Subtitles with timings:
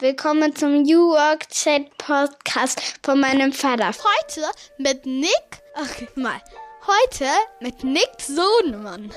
[0.00, 3.88] Willkommen zum New Work Chat Podcast von meinem Vater.
[3.88, 6.40] Heute mit Nick, okay, mal.
[6.86, 7.26] Heute
[7.60, 9.12] mit Nick Sohnemann.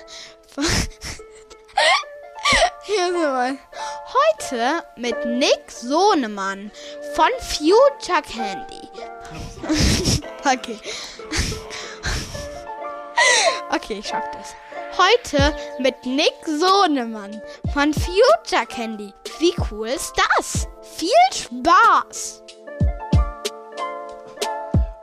[2.83, 3.57] Hier sind wir.
[4.13, 6.69] Heute mit Nick Sohnemann
[7.15, 8.89] von Future Candy.
[10.45, 10.79] okay.
[13.69, 14.53] Okay, ich schaff das.
[14.97, 17.41] Heute mit Nick Sohnemann
[17.73, 19.13] von Future Candy.
[19.39, 20.67] Wie cool ist das?
[20.95, 22.43] Viel Spaß!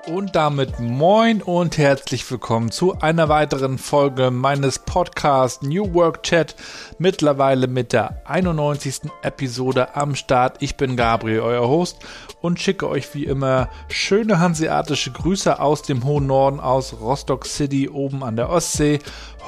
[0.06, 6.56] Und damit moin und herzlich willkommen zu einer weiteren Folge meines Podcasts New Work Chat.
[6.98, 9.02] Mittlerweile mit der 91.
[9.22, 10.56] Episode am Start.
[10.60, 11.98] Ich bin Gabriel, euer Host
[12.40, 17.88] und schicke euch wie immer schöne hanseatische Grüße aus dem hohen Norden, aus Rostock City
[17.88, 18.98] oben an der Ostsee.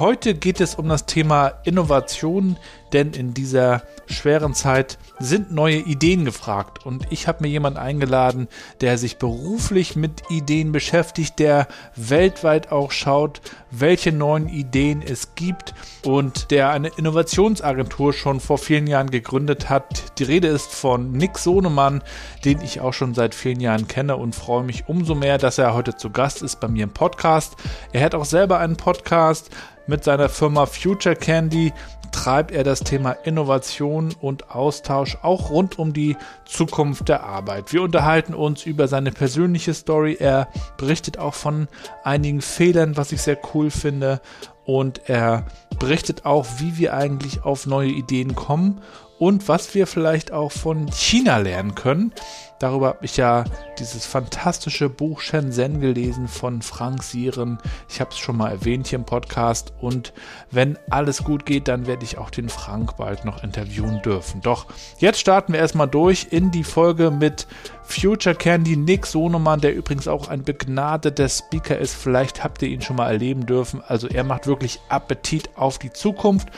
[0.03, 2.57] Heute geht es um das Thema Innovation,
[2.93, 6.85] denn in dieser schweren Zeit sind neue Ideen gefragt.
[6.85, 8.49] Und ich habe mir jemanden eingeladen,
[8.81, 15.73] der sich beruflich mit Ideen beschäftigt, der weltweit auch schaut, welche neuen Ideen es gibt
[16.05, 20.19] und der eine Innovationsagentur schon vor vielen Jahren gegründet hat.
[20.19, 22.03] Die Rede ist von Nick Sohnemann,
[22.45, 25.75] den ich auch schon seit vielen Jahren kenne und freue mich umso mehr, dass er
[25.75, 27.55] heute zu Gast ist bei mir im Podcast.
[27.93, 29.51] Er hat auch selber einen Podcast
[29.93, 31.71] mit seiner Firma Future Candy
[32.13, 37.75] treibt er das Thema Innovation und Austausch auch rund um die Zukunft der Arbeit.
[37.75, 40.17] Wir unterhalten uns über seine persönliche Story.
[40.19, 41.69] Er berichtet auch von
[42.05, 44.23] einigen Fehlern, was ich sehr cool finde.
[44.65, 45.45] Und er
[45.79, 48.81] berichtet auch, wie wir eigentlich auf neue Ideen kommen
[49.19, 52.15] und was wir vielleicht auch von China lernen können.
[52.63, 53.43] Darüber habe ich ja
[53.81, 57.59] dieses fantastische Buch Shenzhen gelesen von Frank Sieren.
[57.89, 59.73] Ich habe es schon mal erwähnt hier im Podcast.
[59.81, 60.13] Und
[60.53, 64.43] wenn alles gut geht, dann werde ich auch den Frank bald noch interviewen dürfen.
[64.43, 64.67] Doch
[64.99, 67.49] jetzt starten wir erstmal durch in die Folge mit
[67.83, 71.95] Future Candy Nick Sonemann, der übrigens auch ein begnadeter Speaker ist.
[71.95, 73.83] Vielleicht habt ihr ihn schon mal erleben dürfen.
[73.87, 76.49] Also er macht wirklich Appetit auf die Zukunft,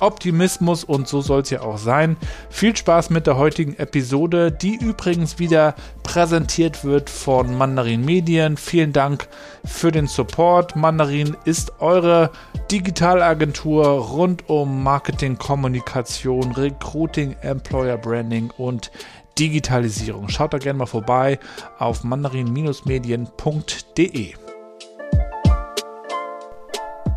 [0.00, 2.16] Optimismus und so soll es ja auch sein.
[2.48, 8.58] Viel Spaß mit der heutigen Episode, die übrigens wieder präsentiert wird von Mandarin Medien.
[8.58, 9.26] Vielen Dank
[9.64, 10.76] für den Support.
[10.76, 12.30] Mandarin ist eure
[12.70, 18.90] Digitalagentur rund um Marketing, Kommunikation, Recruiting, Employer Branding und
[19.38, 20.28] Digitalisierung.
[20.28, 21.38] Schaut da gerne mal vorbei
[21.78, 24.34] auf mandarin-medien.de.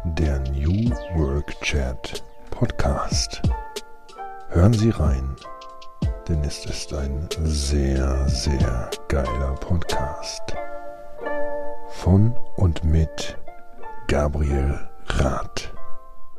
[0.05, 3.41] Der New Work Chat Podcast.
[4.47, 5.35] Hören Sie rein,
[6.31, 10.41] denn es ist ein sehr, sehr geiler Podcast.
[11.89, 13.37] Von und mit
[14.07, 15.73] Gabriel Rath.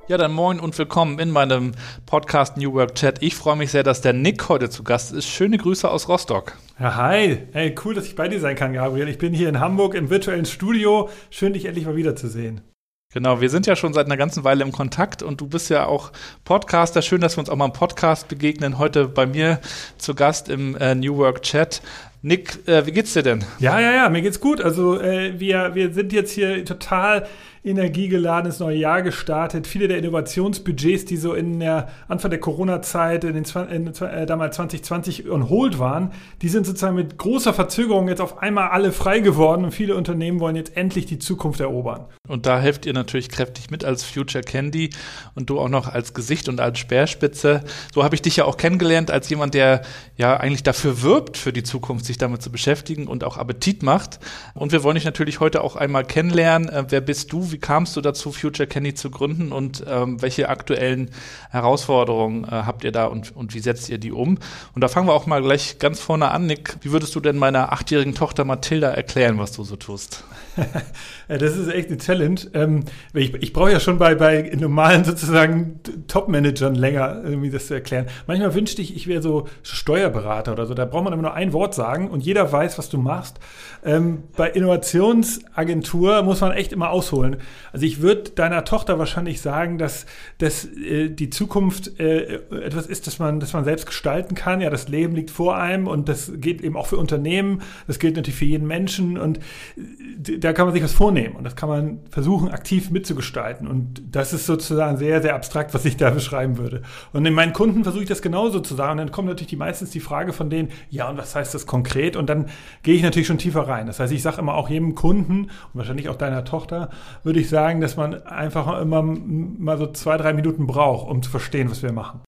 [0.09, 1.73] Ja, dann moin und willkommen in meinem
[2.07, 3.23] Podcast New Work Chat.
[3.23, 5.27] Ich freue mich sehr, dass der Nick heute zu Gast ist.
[5.27, 6.57] Schöne Grüße aus Rostock.
[6.81, 7.39] Ja, hi.
[7.53, 9.09] Hey, cool, dass ich bei dir sein kann, Gabriel.
[9.09, 11.11] Ich bin hier in Hamburg im virtuellen Studio.
[11.29, 12.63] Schön, dich endlich mal wiederzusehen.
[13.13, 15.85] Genau, wir sind ja schon seit einer ganzen Weile im Kontakt und du bist ja
[15.85, 16.13] auch
[16.45, 17.03] Podcaster.
[17.03, 18.79] Schön, dass wir uns auch mal im Podcast begegnen.
[18.79, 19.61] Heute bei mir
[19.99, 21.83] zu Gast im äh, New Work Chat.
[22.23, 23.45] Nick, äh, wie geht's dir denn?
[23.59, 24.63] Ja, ja, ja, mir geht's gut.
[24.63, 27.27] Also äh, wir, wir sind jetzt hier total
[27.65, 29.69] energiegeladenes neue Jahr gestartet.
[29.69, 34.57] Viele der Innovationsbudgets, die so in der Anfang der Corona-Zeit, in den in, äh, damals
[34.57, 36.11] 2020 on hold waren,
[36.43, 40.41] die sind sozusagen mit großer Verzögerung jetzt auf einmal alle frei geworden und viele Unternehmen
[40.41, 42.07] wollen jetzt endlich die Zukunft erobern.
[42.29, 44.91] Und da helft ihr natürlich kräftig mit als Future Candy
[45.37, 47.63] und du auch noch als Gesicht und als Speerspitze.
[47.95, 49.83] So habe ich dich ja auch kennengelernt als jemand, der
[50.17, 54.19] ja eigentlich dafür wirbt, für die Zukunft sich damit zu beschäftigen und auch Appetit macht.
[54.55, 56.69] Und wir wollen dich natürlich heute auch einmal kennenlernen.
[56.69, 57.52] Äh, wer bist du?
[57.53, 61.11] Wie kamst du dazu, Future Candy zu gründen und ähm, welche aktuellen
[61.51, 64.39] Herausforderungen äh, habt ihr da und, und wie setzt ihr die um?
[64.75, 66.77] Und da fangen wir auch mal gleich ganz vorne an, Nick.
[66.81, 70.25] Wie würdest du denn meiner achtjährigen Tochter Mathilda erklären, was du so tust?
[71.29, 72.41] das ist echt eine Challenge.
[72.55, 77.75] Ähm, ich, ich brauche ja schon bei, bei normalen sozusagen Top-Managern länger, irgendwie das zu
[77.75, 78.07] erklären.
[78.27, 80.75] Manchmal wünschte ich, ich wäre so Steuerberater oder so.
[80.75, 83.39] Da braucht man immer nur ein Wort sagen und jeder weiß, was du machst.
[83.85, 87.37] Ähm, bei Innovationsagentur muss man echt immer ausholen.
[87.73, 90.07] Also ich würde deiner Tochter wahrscheinlich sagen, dass,
[90.39, 94.61] dass äh, die Zukunft äh, etwas ist, das man, das man selbst gestalten kann.
[94.61, 97.63] Ja, das Leben liegt vor einem und das geht eben auch für Unternehmen.
[97.87, 101.45] Das gilt natürlich für jeden Menschen und äh, da kann man sich was vornehmen und
[101.45, 103.67] das kann man versuchen, aktiv mitzugestalten.
[103.67, 106.83] Und das ist sozusagen sehr, sehr abstrakt, was ich da beschreiben würde.
[107.13, 108.93] Und in meinen Kunden versuche ich das genauso zu sagen.
[108.93, 111.67] Und dann kommt natürlich die meistens die Frage von denen, ja, und was heißt das
[111.67, 112.17] konkret?
[112.17, 112.47] Und dann
[112.83, 113.87] gehe ich natürlich schon tiefer rein.
[113.87, 116.91] Das heißt, ich sage immer auch jedem Kunden und wahrscheinlich auch deiner Tochter,
[117.23, 121.31] würde ich sagen, dass man einfach immer mal so zwei, drei Minuten braucht, um zu
[121.31, 122.21] verstehen, was wir machen.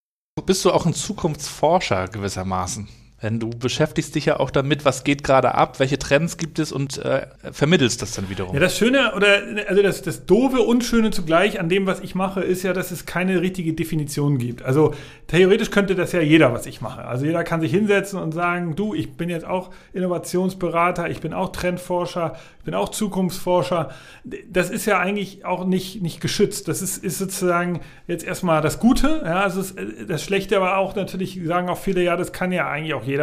[0.46, 2.88] Bist du auch ein Zukunftsforscher gewissermaßen?
[3.24, 6.72] Denn du beschäftigst dich ja auch damit, was geht gerade ab, welche Trends gibt es
[6.72, 8.52] und äh, vermittelst das dann wiederum.
[8.52, 12.14] Ja, das Schöne oder also das, das Doofe und Schöne zugleich an dem, was ich
[12.14, 14.62] mache, ist ja, dass es keine richtige Definition gibt.
[14.62, 14.94] Also
[15.26, 17.06] theoretisch könnte das ja jeder, was ich mache.
[17.06, 21.32] Also jeder kann sich hinsetzen und sagen, du, ich bin jetzt auch Innovationsberater, ich bin
[21.32, 23.90] auch Trendforscher, ich bin auch Zukunftsforscher.
[24.50, 26.68] Das ist ja eigentlich auch nicht, nicht geschützt.
[26.68, 29.22] Das ist, ist sozusagen jetzt erstmal das Gute.
[29.24, 29.62] Ja, also
[30.06, 33.13] das Schlechte aber auch natürlich, sagen auch viele, ja, das kann ja eigentlich auch jeder.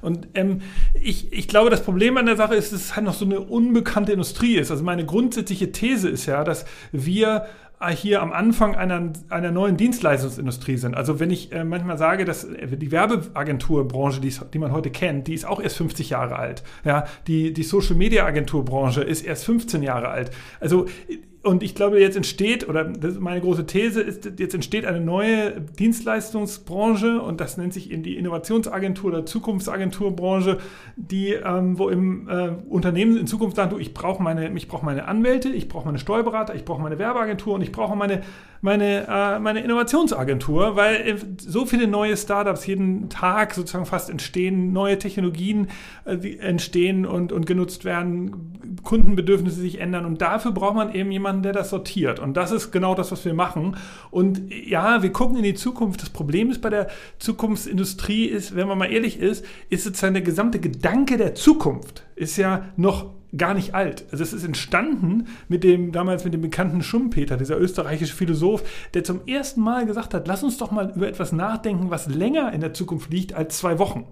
[0.00, 0.60] Und ähm,
[0.94, 3.40] ich, ich glaube, das Problem an der Sache ist, dass es halt noch so eine
[3.40, 4.70] unbekannte Industrie ist.
[4.70, 7.46] Also meine grundsätzliche These ist ja, dass wir
[7.88, 10.94] hier am Anfang einer, einer neuen Dienstleistungsindustrie sind.
[10.94, 15.28] Also wenn ich äh, manchmal sage, dass äh, die Werbeagenturbranche, die, die man heute kennt,
[15.28, 16.62] die ist auch erst 50 Jahre alt.
[16.84, 20.30] Ja, die, die Social Media Agenturbranche ist erst 15 Jahre alt.
[20.60, 20.86] Also
[21.42, 25.00] und ich glaube, jetzt entsteht, oder das ist meine große These ist, jetzt entsteht eine
[25.00, 30.58] neue Dienstleistungsbranche und das nennt sich in die Innovationsagentur oder Zukunftsagenturbranche,
[30.96, 34.84] die, ähm, wo im äh, Unternehmen in Zukunft sagen, du, ich brauche meine, ich brauche
[34.84, 38.22] meine Anwälte, ich brauche meine Steuerberater, ich brauche meine Werbeagentur und ich brauche meine,
[38.60, 44.72] meine, äh, meine Innovationsagentur, weil äh, so viele neue Startups jeden Tag sozusagen fast entstehen,
[44.72, 45.68] neue Technologien
[46.04, 51.42] äh, entstehen und, und genutzt werden, Kundenbedürfnisse sich ändern und dafür braucht man eben jemanden,
[51.42, 52.18] der das sortiert.
[52.18, 53.76] Und das ist genau das, was wir machen.
[54.10, 56.02] Und ja, wir gucken in die Zukunft.
[56.02, 60.22] Das Problem ist bei der Zukunftsindustrie ist, wenn man mal ehrlich ist, ist sozusagen der
[60.22, 64.04] gesamte Gedanke der Zukunft ist ja noch gar nicht alt.
[64.10, 68.62] Also es ist entstanden mit dem, damals mit dem bekannten Schumpeter, dieser österreichische Philosoph,
[68.94, 72.52] der zum ersten Mal gesagt hat, lass uns doch mal über etwas nachdenken, was länger
[72.52, 74.06] in der Zukunft liegt als zwei Wochen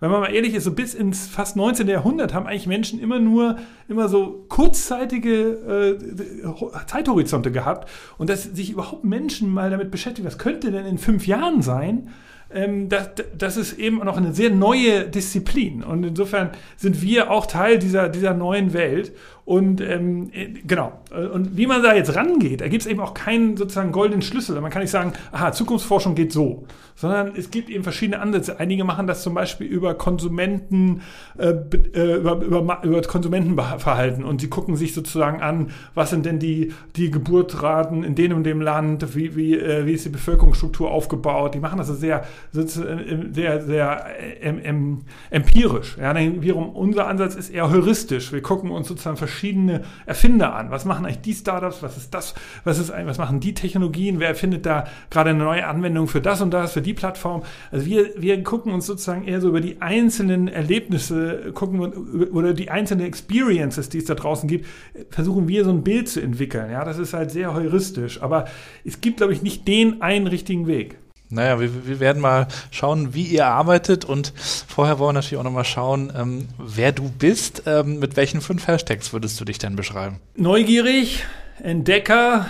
[0.00, 1.88] wenn man mal ehrlich ist, so bis ins fast 19.
[1.88, 3.56] Jahrhundert haben eigentlich Menschen immer nur
[3.88, 7.88] immer so kurzzeitige äh, Zeithorizonte gehabt
[8.18, 12.10] und dass sich überhaupt Menschen mal damit beschäftigen, was könnte denn in fünf Jahren sein,
[12.54, 15.82] ähm, das, das ist eben noch eine sehr neue Disziplin.
[15.82, 19.12] Und insofern sind wir auch Teil dieser, dieser neuen Welt.
[19.44, 20.92] Und ähm, äh, genau.
[21.10, 24.58] Und wie man da jetzt rangeht, da gibt es eben auch keinen sozusagen goldenen Schlüssel.
[24.60, 26.64] Man kann nicht sagen, aha, Zukunftsforschung geht so,
[26.96, 28.58] sondern es gibt eben verschiedene Ansätze.
[28.58, 31.02] Einige machen das zum Beispiel über Konsumenten,
[31.38, 31.50] äh,
[31.92, 36.72] äh über, über, über Konsumentenverhalten und sie gucken sich sozusagen an, was sind denn die,
[36.96, 41.54] die Geburtraten in dem und dem Land, wie, wie, äh, wie ist die Bevölkerungsstruktur aufgebaut.
[41.54, 44.06] Die machen das sehr, sehr, sehr
[44.40, 45.98] ähm, empirisch.
[46.00, 48.32] Ja, wiederum unser Ansatz ist eher heuristisch.
[48.32, 50.70] Wir gucken uns sozusagen verschiedene verschiedene Erfinder an.
[50.70, 51.82] Was machen eigentlich die Startups?
[51.82, 52.34] Was ist das?
[52.62, 54.20] Was ist was machen die Technologien?
[54.20, 57.42] Wer erfindet da gerade eine neue Anwendung für das und das, für die Plattform?
[57.70, 62.70] Also wir, wir gucken uns sozusagen eher so über die einzelnen Erlebnisse, gucken oder die
[62.70, 64.66] einzelnen Experiences, die es da draußen gibt,
[65.10, 66.70] versuchen wir so ein Bild zu entwickeln.
[66.70, 68.22] Ja, das ist halt sehr heuristisch.
[68.22, 68.46] Aber
[68.84, 70.98] es gibt, glaube ich, nicht den einen richtigen Weg.
[71.30, 75.44] Naja, wir, wir werden mal schauen, wie ihr arbeitet und vorher wollen wir natürlich auch
[75.44, 77.62] nochmal schauen, ähm, wer du bist.
[77.66, 80.20] Ähm, mit welchen fünf Hashtags würdest du dich denn beschreiben?
[80.36, 81.24] Neugierig,
[81.60, 82.46] Entdecker,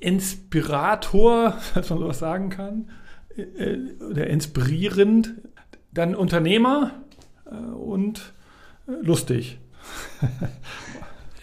[0.00, 2.90] Inspirator, falls man sowas sagen kann,
[3.36, 5.34] äh, oder inspirierend,
[5.92, 6.92] dann Unternehmer
[7.46, 8.32] äh, und
[8.86, 9.58] äh, lustig.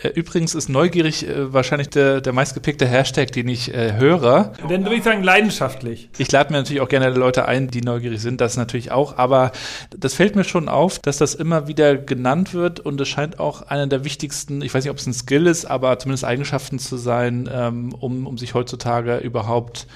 [0.05, 4.53] Äh, übrigens ist neugierig äh, wahrscheinlich der, der meistgepickte Hashtag, den ich äh, höre.
[4.67, 6.09] Dann würde ich sagen leidenschaftlich.
[6.17, 9.17] Ich lade mir natürlich auch gerne Leute ein, die neugierig sind, das natürlich auch.
[9.17, 9.51] Aber
[9.95, 13.63] das fällt mir schon auf, dass das immer wieder genannt wird und es scheint auch
[13.63, 16.97] einer der wichtigsten, ich weiß nicht, ob es ein Skill ist, aber zumindest Eigenschaften zu
[16.97, 19.87] sein, ähm, um, um sich heutzutage überhaupt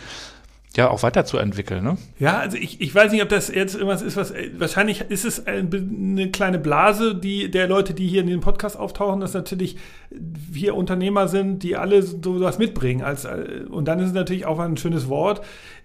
[0.78, 1.84] ja auch weiterzuentwickeln.
[1.84, 1.98] Ne?
[2.20, 5.46] Ja, also ich, ich weiß nicht, ob das jetzt irgendwas ist, was wahrscheinlich ist es
[5.48, 9.78] eine kleine Blase, die der Leute, die hier in diesem Podcast auftauchen, dass natürlich
[10.12, 13.02] wir Unternehmer sind, die alle so was mitbringen.
[13.02, 15.42] Als, und dann ist es natürlich auch ein schönes Wort.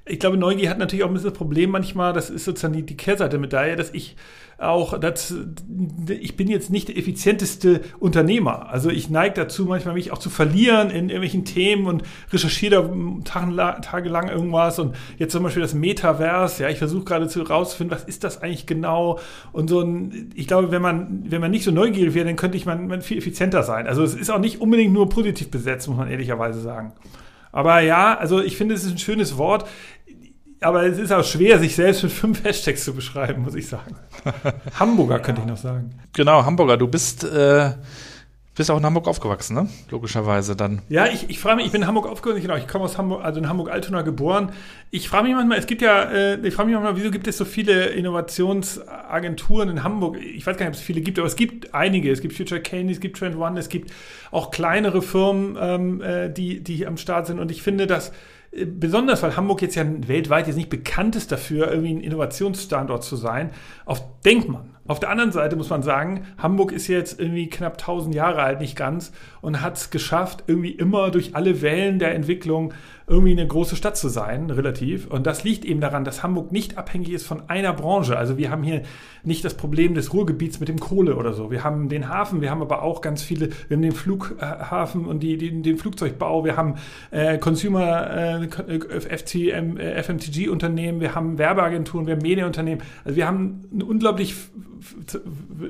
[0.07, 2.85] Ich glaube, Neugier hat natürlich auch ein bisschen das Problem manchmal, das ist sozusagen die,
[2.85, 4.17] die Kehrseite der Medaille, dass ich
[4.59, 5.35] auch, das,
[6.09, 8.71] ich bin jetzt nicht der effizienteste Unternehmer.
[8.71, 12.91] Also ich neige dazu, manchmal mich auch zu verlieren in irgendwelchen Themen und recherchiere
[13.57, 17.97] da tagelang irgendwas und jetzt zum Beispiel das Metaverse, ja, ich versuche gerade zu rauszufinden,
[17.97, 19.19] was ist das eigentlich genau
[19.53, 22.57] und so ein, ich glaube, wenn man, wenn man nicht so neugierig wäre, dann könnte
[22.57, 23.87] ich man, man viel effizienter sein.
[23.87, 26.93] Also es ist auch nicht unbedingt nur positiv besetzt, muss man ehrlicherweise sagen.
[27.55, 29.69] Aber ja, also ich finde, es ist ein schönes Wort
[30.65, 33.97] aber es ist auch schwer, sich selbst mit fünf Hashtags zu beschreiben, muss ich sagen.
[34.79, 35.91] Hamburger könnte ich noch sagen.
[36.13, 36.77] Genau, Hamburger.
[36.77, 37.73] Du bist, äh,
[38.55, 39.69] bist auch in Hamburg aufgewachsen, ne?
[39.91, 40.81] Logischerweise dann.
[40.89, 43.25] Ja, ich, ich frage mich, ich bin in Hamburg aufgewachsen, genau, ich komme aus Hamburg,
[43.25, 44.53] also in Hamburg-Altona geboren.
[44.91, 47.37] Ich frage mich manchmal, es gibt ja, äh, ich frage mich manchmal, wieso gibt es
[47.37, 50.17] so viele Innovationsagenturen in Hamburg?
[50.19, 52.11] Ich weiß gar nicht, ob es viele gibt, aber es gibt einige.
[52.11, 53.93] Es gibt Future Candy, es gibt Trend One, es gibt
[54.31, 57.39] auch kleinere Firmen, ähm, äh, die, die am Start sind.
[57.39, 58.13] Und ich finde, dass
[58.67, 63.17] besonders, weil Hamburg jetzt ja weltweit jetzt nicht bekannt ist dafür, irgendwie ein Innovationsstandort zu
[63.17, 63.51] sein,
[63.85, 64.77] auf denkt man.
[64.87, 68.61] Auf der anderen Seite muss man sagen, Hamburg ist jetzt irgendwie knapp 1000 Jahre alt,
[68.61, 72.75] nicht ganz, und hat es geschafft, irgendwie immer durch alle Wellen der Entwicklung
[73.07, 75.07] irgendwie eine große Stadt zu sein, relativ.
[75.07, 78.17] Und das liegt eben daran, dass Hamburg nicht abhängig ist von einer Branche.
[78.17, 78.83] Also wir haben hier
[79.25, 81.51] nicht das Problem des Ruhrgebiets mit dem Kohle oder so.
[81.51, 85.23] Wir haben den Hafen, wir haben aber auch ganz viele, wir haben den Flughafen und
[85.23, 86.77] die, die den Flugzeugbau, wir haben
[87.11, 88.49] äh, Consumer, äh,
[89.19, 92.83] FCM, äh, FMTG-Unternehmen, wir haben Werbeagenturen, wir haben Medienunternehmen.
[93.05, 94.35] Also wir haben eine unglaublich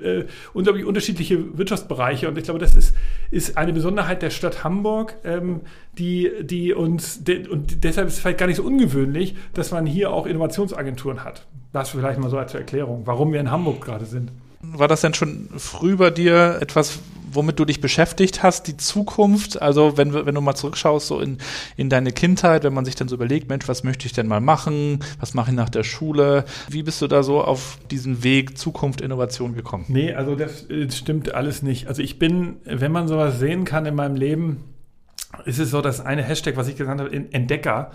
[0.02, 2.28] äh, unglaublich unterschiedliche Wirtschaftsbereiche.
[2.28, 2.94] Und ich glaube, das ist,
[3.30, 5.60] ist eine Besonderheit der Stadt Hamburg, ähm,
[5.98, 9.86] die, die uns, de, und deshalb ist es vielleicht gar nicht so ungewöhnlich, dass man
[9.86, 11.46] hier auch Innovationsagenturen hat.
[11.72, 14.30] Das vielleicht mal so als Erklärung, warum wir in Hamburg gerade sind.
[14.60, 17.00] War das denn schon früh bei dir etwas,
[17.34, 19.60] womit du dich beschäftigt hast, die Zukunft?
[19.60, 21.38] Also wenn, wenn du mal zurückschaust, so in,
[21.76, 24.40] in deine Kindheit, wenn man sich dann so überlegt, Mensch, was möchte ich denn mal
[24.40, 25.00] machen?
[25.20, 26.44] Was mache ich nach der Schule?
[26.68, 29.84] Wie bist du da so auf diesen Weg Zukunft, Innovation gekommen?
[29.88, 31.88] Nee, also das, das stimmt alles nicht.
[31.88, 34.64] Also ich bin, wenn man sowas sehen kann in meinem Leben,
[35.44, 37.90] ist es so, dass eine Hashtag, was ich genannt habe, Entdecker,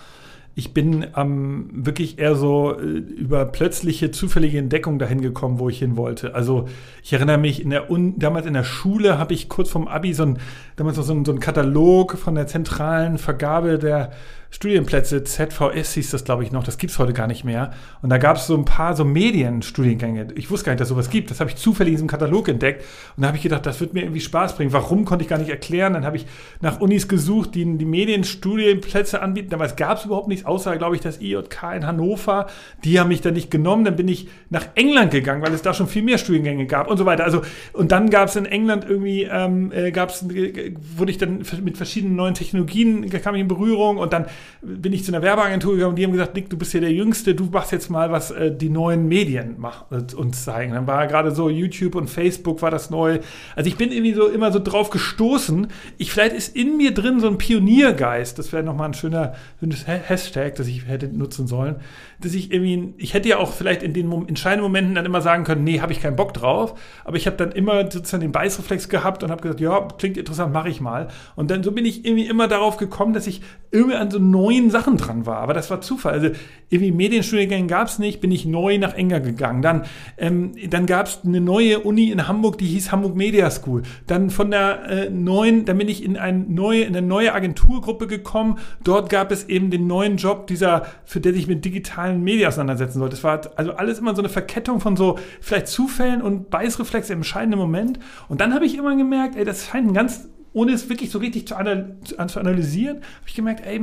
[0.56, 5.79] ich bin ähm, wirklich eher so äh, über plötzliche, zufällige Entdeckung dahin gekommen, wo ich
[5.79, 6.36] hin wollte.
[6.36, 6.68] Also
[7.01, 10.13] ich erinnere mich, in der Un damals in der Schule habe ich kurz vom Abi
[10.13, 10.38] so ein,
[10.75, 14.12] damals so ein, so ein Katalog von der zentralen Vergabe der
[14.51, 17.72] Studienplätze, ZVS hieß das, glaube ich, noch, das gibt's heute gar nicht mehr.
[18.01, 20.29] Und da gab es so ein paar so Medienstudiengänge.
[20.36, 21.29] Ich wusste gar nicht, dass sowas gibt.
[21.29, 22.84] Das habe ich zufällig in diesem Katalog entdeckt.
[23.15, 24.74] Und da habe ich gedacht, das wird mir irgendwie Spaß bringen.
[24.74, 25.94] Warum, konnte ich gar nicht erklären.
[25.94, 26.25] Dann habe ich
[26.62, 29.50] nach Unis gesucht, die die Medienstudienplätze anbieten.
[29.50, 32.48] Damals gab es überhaupt nichts, außer, glaube ich, das IJK in Hannover.
[32.84, 33.86] Die haben mich dann nicht genommen.
[33.86, 36.98] Dann bin ich nach England gegangen, weil es da schon viel mehr Studiengänge gab und
[36.98, 37.24] so weiter.
[37.24, 41.44] Also, und dann gab es in England irgendwie, ähm, äh, gab's, äh, wurde ich dann
[41.63, 44.25] mit verschiedenen neuen Technologien, kam ich in Berührung und dann
[44.62, 46.91] bin ich zu einer Werbeagentur gegangen und die haben gesagt, Nick, du bist ja der
[46.91, 50.74] Jüngste, du machst jetzt mal, was äh, die neuen Medien mach, äh, uns zeigen.
[50.74, 53.19] Dann war gerade so YouTube und Facebook war das neu.
[53.55, 55.67] Also ich bin irgendwie so immer so drauf gestoßen.
[55.98, 59.88] Ich, vielleicht ist in mir drin so ein Pioniergeist, das wäre nochmal ein schöner, schönes
[59.88, 61.77] Hashtag, das ich hätte nutzen sollen,
[62.22, 65.44] dass ich irgendwie, ich hätte ja auch vielleicht in den entscheidenden Momenten dann immer sagen
[65.44, 68.90] können, nee, habe ich keinen Bock drauf, aber ich habe dann immer sozusagen den Beißreflex
[68.90, 71.08] gehabt und habe gesagt, ja, klingt interessant, mache ich mal.
[71.36, 74.70] Und dann so bin ich irgendwie immer darauf gekommen, dass ich irgendwie an so neuen
[74.70, 75.38] Sachen dran war.
[75.38, 76.14] Aber das war Zufall.
[76.14, 76.30] Also
[76.70, 79.62] irgendwie Medienstudiengänge gab es nicht, bin ich neu nach Enger gegangen.
[79.62, 79.86] Dann,
[80.18, 83.84] ähm, dann gab es eine neue Uni in Hamburg, die hieß Hamburg Media School.
[84.08, 88.08] Dann von der äh, neuen, dann bin ich in, ein neue, in eine neue Agenturgruppe
[88.08, 88.58] gekommen.
[88.84, 93.00] Dort gab es eben den neuen Job dieser, für den ich mit digitalen Medien auseinandersetzen
[93.00, 93.16] sollte.
[93.16, 97.20] Das war also alles immer so eine Verkettung von so vielleicht Zufällen und Beißreflex im
[97.20, 98.00] entscheidenden Moment.
[98.28, 101.20] Und dann habe ich immer gemerkt, ey, das scheint ein ganz ohne es wirklich so
[101.20, 103.82] richtig zu, analysieren, habe ich gemerkt, ey,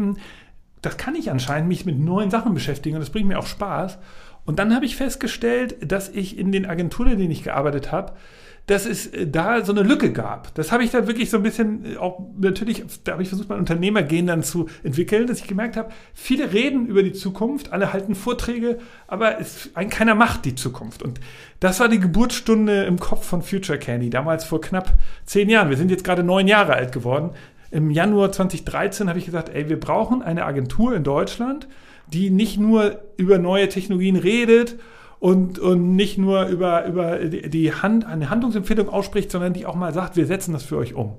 [0.82, 3.98] das kann ich anscheinend mich mit neuen Sachen beschäftigen und das bringt mir auch Spaß.
[4.44, 8.12] Und dann habe ich festgestellt, dass ich in den Agenturen, in denen ich gearbeitet habe,
[8.66, 10.54] dass es äh, da so eine Lücke gab.
[10.54, 13.48] Das habe ich dann wirklich so ein bisschen äh, auch natürlich, da habe ich versucht,
[13.48, 17.92] mein Unternehmergehen dann zu entwickeln, dass ich gemerkt habe, viele reden über die Zukunft, alle
[17.92, 21.02] halten Vorträge, aber es, keiner macht die Zukunft.
[21.02, 21.20] Und
[21.60, 24.92] das war die Geburtsstunde im Kopf von Future Candy, damals vor knapp
[25.24, 25.70] zehn Jahren.
[25.70, 27.30] Wir sind jetzt gerade neun Jahre alt geworden.
[27.70, 31.66] Im Januar 2013 habe ich gesagt, ey, wir brauchen eine Agentur in Deutschland,
[32.12, 34.76] die nicht nur über neue Technologien redet
[35.18, 39.92] und, und nicht nur über, über die Hand, eine Handlungsempfehlung ausspricht, sondern die auch mal
[39.92, 41.14] sagt, wir setzen das für euch um.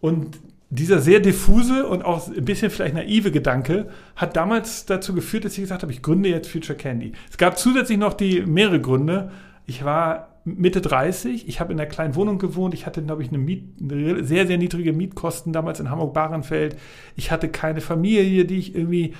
[0.00, 0.38] Und
[0.70, 5.52] dieser sehr diffuse und auch ein bisschen vielleicht naive Gedanke hat damals dazu geführt, dass
[5.52, 7.12] ich gesagt habe, ich gründe jetzt Future Candy.
[7.30, 9.30] Es gab zusätzlich noch die mehrere Gründe.
[9.66, 13.28] Ich war Mitte 30, ich habe in einer kleinen Wohnung gewohnt, ich hatte, glaube ich,
[13.28, 16.76] eine, Miet, eine sehr, sehr niedrige Mietkosten damals in Hamburg-Bahrenfeld.
[17.16, 19.14] Ich hatte keine Familie, die ich irgendwie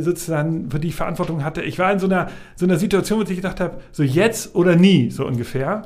[0.00, 1.62] sozusagen, für die ich Verantwortung hatte.
[1.62, 4.76] Ich war in so einer, so einer Situation, wo ich gedacht habe, so jetzt oder
[4.76, 5.82] nie, so ungefähr.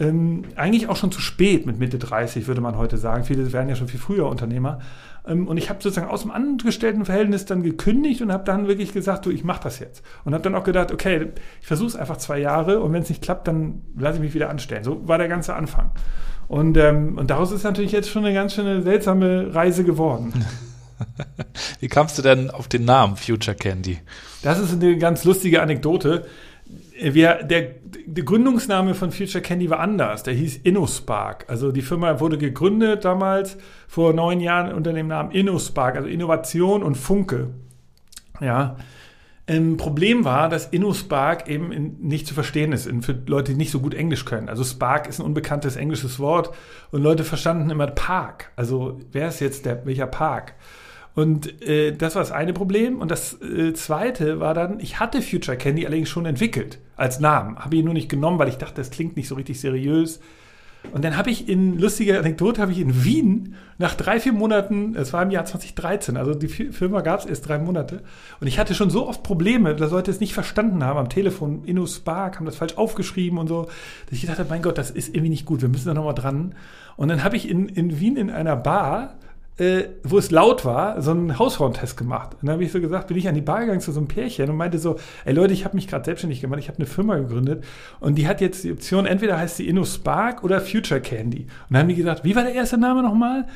[0.00, 3.24] Ähm, eigentlich auch schon zu spät mit Mitte 30, würde man heute sagen.
[3.24, 4.80] Viele werden ja schon viel früher Unternehmer.
[5.26, 8.92] Ähm, und ich habe sozusagen aus dem angestellten Verhältnis dann gekündigt und habe dann wirklich
[8.92, 10.02] gesagt, du, ich mache das jetzt.
[10.24, 11.28] Und habe dann auch gedacht, okay,
[11.60, 14.34] ich versuche es einfach zwei Jahre und wenn es nicht klappt, dann lasse ich mich
[14.34, 14.82] wieder anstellen.
[14.82, 15.92] So war der ganze Anfang.
[16.48, 20.32] Und, ähm, und daraus ist natürlich jetzt schon eine ganz schöne seltsame Reise geworden.
[21.80, 23.98] Wie kamst du denn auf den Namen Future Candy?
[24.42, 26.26] Das ist eine ganz lustige Anekdote.
[27.00, 27.70] Wir, der,
[28.06, 30.22] der Gründungsname von Future Candy war anders.
[30.22, 31.46] Der hieß InnoSpark.
[31.48, 33.56] Also die Firma wurde gegründet damals
[33.88, 37.50] vor neun Jahren unter dem Namen InnoSpark, also Innovation und Funke.
[38.40, 38.76] Ja.
[39.46, 43.72] Ein Problem war, dass InnoSpark eben in, nicht zu verstehen ist für Leute, die nicht
[43.72, 44.48] so gut Englisch können.
[44.48, 46.54] Also Spark ist ein unbekanntes englisches Wort
[46.92, 48.52] und Leute verstanden immer Park.
[48.54, 50.54] Also wer ist jetzt der, welcher Park?
[51.14, 53.00] Und äh, das war das eine Problem.
[53.00, 57.58] Und das äh, zweite war dann, ich hatte Future Candy allerdings schon entwickelt als Namen.
[57.58, 60.20] Habe ihn nur nicht genommen, weil ich dachte, das klingt nicht so richtig seriös.
[60.90, 64.96] Und dann habe ich in, lustige Anekdote, habe ich in Wien nach drei, vier Monaten,
[64.96, 68.02] es war im Jahr 2013, also die Firma gab es erst drei Monate,
[68.40, 71.64] und ich hatte schon so oft Probleme, dass Leute es nicht verstanden haben am Telefon,
[71.64, 73.68] InnoSpark, haben das falsch aufgeschrieben und so,
[74.10, 76.54] dass ich dachte, mein Gott, das ist irgendwie nicht gut, wir müssen da nochmal dran.
[76.96, 79.14] Und dann habe ich in, in Wien in einer Bar
[79.58, 82.34] äh, wo es laut war, so einen Hausfrauentest gemacht.
[82.34, 84.08] Und dann habe ich so gesagt, bin ich an die Bar gegangen zu so einem
[84.08, 86.86] Pärchen und meinte so, ey Leute, ich habe mich gerade selbstständig gemacht, ich habe eine
[86.86, 87.64] Firma gegründet
[88.00, 91.42] und die hat jetzt die Option, entweder heißt sie InnoSpark oder Future Candy.
[91.42, 93.46] Und dann haben die gesagt, wie war der erste Name nochmal?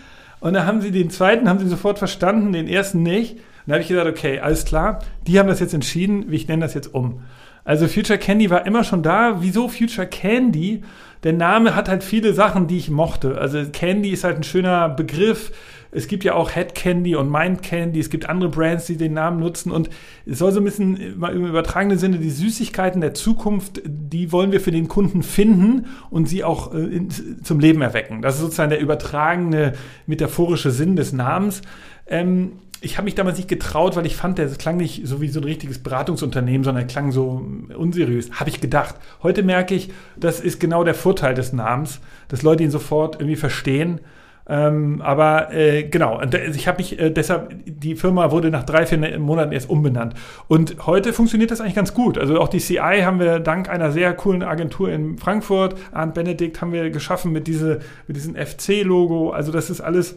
[0.41, 3.33] Und dann haben sie den zweiten, haben sie sofort verstanden, den ersten nicht.
[3.33, 6.63] Und dann habe ich gesagt, okay, alles klar, die haben das jetzt entschieden, ich nenne
[6.63, 7.23] das jetzt um.
[7.65, 9.39] Also Future Candy war immer schon da.
[9.41, 10.83] Wieso Future Candy?
[11.25, 13.39] Der Name hat halt viele Sachen, die ich mochte.
[13.39, 15.51] Also Candy ist halt ein schöner Begriff
[15.91, 19.15] es gibt ja auch Head Candy und Mind Candy, es gibt andere Brands, die den
[19.15, 19.91] Namen nutzen und
[20.25, 24.61] es soll so ein bisschen im übertragenen Sinne die Süßigkeiten der Zukunft, die wollen wir
[24.61, 27.09] für den Kunden finden und sie auch äh, in,
[27.43, 28.23] zum Leben erwecken.
[28.23, 29.75] Das ist sozusagen der übertragene
[30.07, 31.63] metaphorische Sinn des Namens.
[32.07, 35.29] Ähm, ich habe mich damals nicht getraut, weil ich fand, der klang nicht so wie
[35.29, 37.45] so ein richtiges Beratungsunternehmen, sondern er klang so
[37.77, 38.31] unseriös.
[38.33, 38.97] Habe ich gedacht.
[39.23, 43.37] Heute merke ich, das ist genau der Vorteil des Namens, dass Leute ihn sofort irgendwie
[43.37, 44.01] verstehen
[44.49, 46.21] ähm, aber äh, genau,
[46.55, 50.15] ich habe mich äh, deshalb, die Firma wurde nach drei, vier Monaten erst umbenannt.
[50.47, 52.17] Und heute funktioniert das eigentlich ganz gut.
[52.17, 56.61] Also auch die CI haben wir dank einer sehr coolen Agentur in Frankfurt, Arndt Benedikt,
[56.61, 59.31] haben wir geschaffen mit, diese, mit diesem FC-Logo.
[59.31, 60.17] Also das ist alles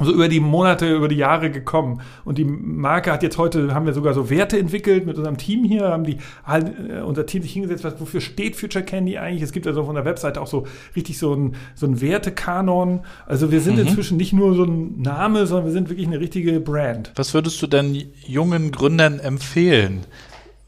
[0.00, 2.00] so über die Monate, über die Jahre gekommen.
[2.24, 5.64] Und die Marke hat jetzt heute, haben wir sogar so Werte entwickelt mit unserem Team
[5.64, 9.42] hier, haben die, äh, unser Team sich hingesetzt, was, wofür steht Future Candy eigentlich?
[9.42, 13.00] Es gibt also auf unserer Webseite auch so richtig so ein, so ein Wertekanon.
[13.26, 13.86] Also wir sind mhm.
[13.86, 17.12] inzwischen nicht nur so ein Name, sondern wir sind wirklich eine richtige Brand.
[17.16, 20.04] Was würdest du denn jungen Gründern empfehlen?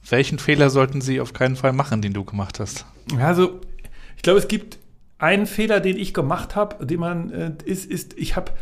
[0.09, 2.85] Welchen Fehler sollten sie auf keinen Fall machen, den du gemacht hast?
[3.19, 3.61] Also
[4.17, 4.79] ich glaube, es gibt
[5.19, 8.53] einen Fehler, den ich gemacht habe, den man äh, ist, ist, ich habe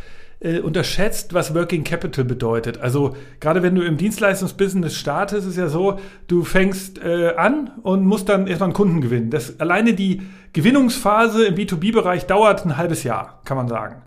[0.41, 2.81] äh, unterschätzt, was Working Capital bedeutet.
[2.81, 5.99] Also gerade wenn du im Dienstleistungsbusiness startest, ist ja so,
[6.29, 9.31] du fängst äh, an und musst dann erstmal einen Kunden gewinnen.
[9.31, 10.23] Das, alleine die
[10.53, 14.03] Gewinnungsphase im B2B-Bereich dauert ein halbes Jahr, kann man sagen.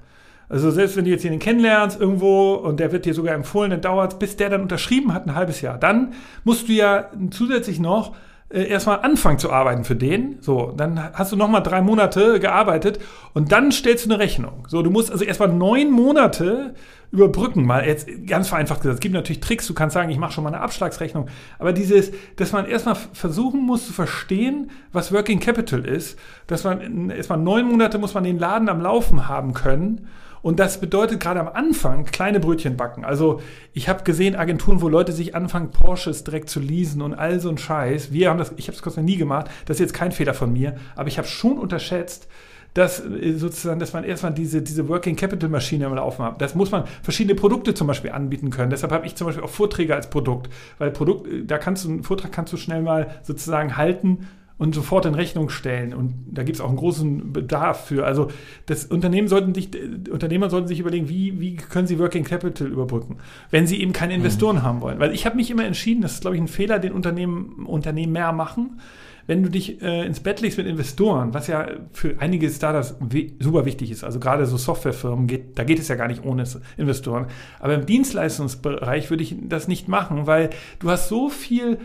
[0.48, 3.82] Also selbst wenn du jetzt jemanden kennenlernst irgendwo und der wird dir sogar empfohlen, dann
[3.82, 5.78] dauert es, bis der dann unterschrieben hat, ein halbes Jahr.
[5.78, 6.14] Dann
[6.44, 8.16] musst du ja zusätzlich noch
[8.54, 10.38] äh, erstmal anfangen zu arbeiten für den.
[10.42, 13.00] So, dann hast du nochmal drei Monate gearbeitet
[13.34, 14.68] und dann stellst du eine Rechnung.
[14.68, 16.74] So, du musst also erstmal neun Monate
[17.12, 17.66] überbrücken.
[17.66, 18.96] Mal jetzt ganz vereinfacht gesagt.
[18.96, 19.68] Es gibt natürlich Tricks.
[19.68, 21.28] Du kannst sagen, ich mache schon mal eine Abschlagsrechnung.
[21.60, 27.10] Aber dieses, dass man erstmal versuchen muss zu verstehen, was Working Capital ist, dass man
[27.10, 30.08] erstmal neun Monate muss man den Laden am Laufen haben können
[30.42, 33.06] und das bedeutet gerade am Anfang kleine Brötchen backen.
[33.06, 33.42] Also
[33.74, 37.50] ich habe gesehen Agenturen, wo Leute sich anfangen, Porsches direkt zu leasen und all so
[37.50, 38.12] ein Scheiß.
[38.12, 39.50] Wir haben das, ich habe es noch nie gemacht.
[39.66, 42.28] Das ist jetzt kein Fehler von mir, aber ich habe schon unterschätzt,
[42.74, 46.42] dass äh, sozusagen, dass man erstmal diese, diese Working Capital Maschine Laufen hat.
[46.42, 48.70] Das muss man verschiedene Produkte zum Beispiel anbieten können.
[48.70, 51.90] Deshalb habe ich zum Beispiel auch Vorträge als Produkt, weil Produkt, äh, da kannst du
[51.90, 54.28] einen Vortrag kannst du schnell mal sozusagen halten
[54.62, 55.92] und sofort in Rechnung stellen.
[55.92, 58.06] Und da gibt es auch einen großen Bedarf für.
[58.06, 58.28] Also
[58.68, 59.70] das Unternehmen sollten sich,
[60.12, 63.18] Unternehmer sollten sich überlegen, wie, wie können sie Working Capital überbrücken,
[63.50, 64.62] wenn sie eben keine Investoren mhm.
[64.62, 65.00] haben wollen.
[65.00, 68.14] Weil ich habe mich immer entschieden, das ist, glaube ich, ein Fehler, den Unternehmen, Unternehmen
[68.14, 68.80] mehr machen.
[69.26, 72.96] Wenn du dich äh, ins Bett legst mit Investoren, was ja für einige Startups
[73.40, 76.44] super wichtig ist, also gerade so Softwarefirmen, geht, da geht es ja gar nicht ohne
[76.78, 77.26] Investoren.
[77.60, 81.80] Aber im Dienstleistungsbereich würde ich das nicht machen, weil du hast so viel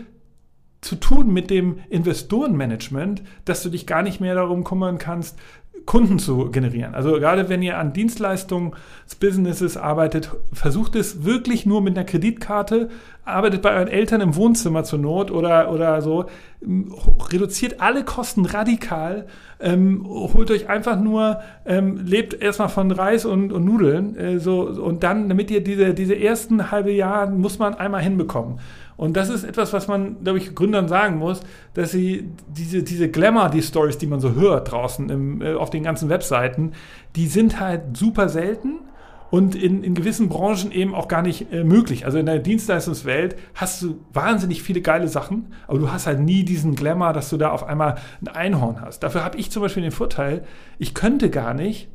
[0.87, 5.37] zu tun mit dem Investorenmanagement, dass du dich gar nicht mehr darum kümmern kannst,
[5.85, 6.95] Kunden zu generieren.
[6.95, 12.89] Also gerade wenn ihr an Dienstleistungsbusinesses arbeitet, versucht es wirklich nur mit einer Kreditkarte,
[13.23, 16.25] arbeitet bei euren Eltern im Wohnzimmer zur Not oder, oder so,
[17.31, 19.27] reduziert alle Kosten radikal,
[19.59, 24.63] ähm, holt euch einfach nur, ähm, lebt erstmal von Reis und, und Nudeln, äh, so,
[24.63, 28.59] und dann, damit ihr diese, diese ersten halbe Jahre muss man einmal hinbekommen.
[28.97, 31.41] Und das ist etwas, was man, glaube ich, Gründern sagen muss,
[31.75, 35.69] dass sie diese, diese Glamour, die Stories, die man so hört draußen im, äh, auf
[35.69, 36.73] den ganzen Webseiten,
[37.15, 38.79] die sind halt super selten
[39.29, 42.05] und in, in gewissen Branchen eben auch gar nicht äh, möglich.
[42.05, 46.43] Also in der Dienstleistungswelt hast du wahnsinnig viele geile Sachen, aber du hast halt nie
[46.43, 49.03] diesen Glamour, dass du da auf einmal ein Einhorn hast.
[49.03, 50.43] Dafür habe ich zum Beispiel den Vorteil,
[50.79, 51.89] ich könnte gar nicht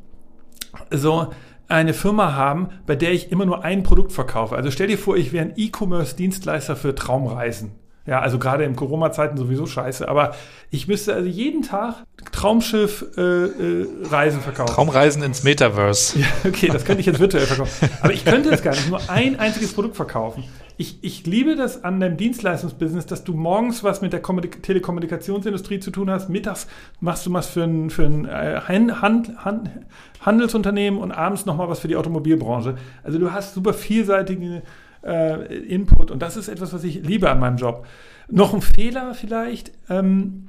[0.89, 1.27] so
[1.73, 4.55] eine Firma haben, bei der ich immer nur ein Produkt verkaufe.
[4.55, 7.82] Also stell dir vor, ich wäre ein E-Commerce-Dienstleister für Traumreisen.
[8.05, 10.09] Ja, also gerade in Corona-Zeiten sowieso scheiße.
[10.09, 10.35] Aber
[10.69, 14.73] ich müsste also jeden Tag Traumschiff äh, äh, verkaufen.
[14.73, 16.19] Traumreisen ins Metaverse.
[16.19, 17.89] Ja, okay, das könnte ich jetzt virtuell verkaufen.
[18.01, 20.43] Aber ich könnte es gar nicht, nur ein einziges Produkt verkaufen.
[20.75, 25.79] Ich, ich liebe das an deinem Dienstleistungsbusiness, dass du morgens was mit der Kommunik Telekommunikationsindustrie
[25.79, 26.67] zu tun hast, mittags
[26.99, 29.69] machst du was für ein, für ein äh, Hand, Hand, Hand,
[30.21, 32.75] Handelsunternehmen und abends nochmal was für die Automobilbranche.
[33.03, 34.63] Also du hast super vielseitige
[35.03, 37.85] äh, Input und das ist etwas, was ich liebe an meinem Job.
[38.29, 39.71] Noch ein Fehler vielleicht.
[39.89, 40.47] Ähm,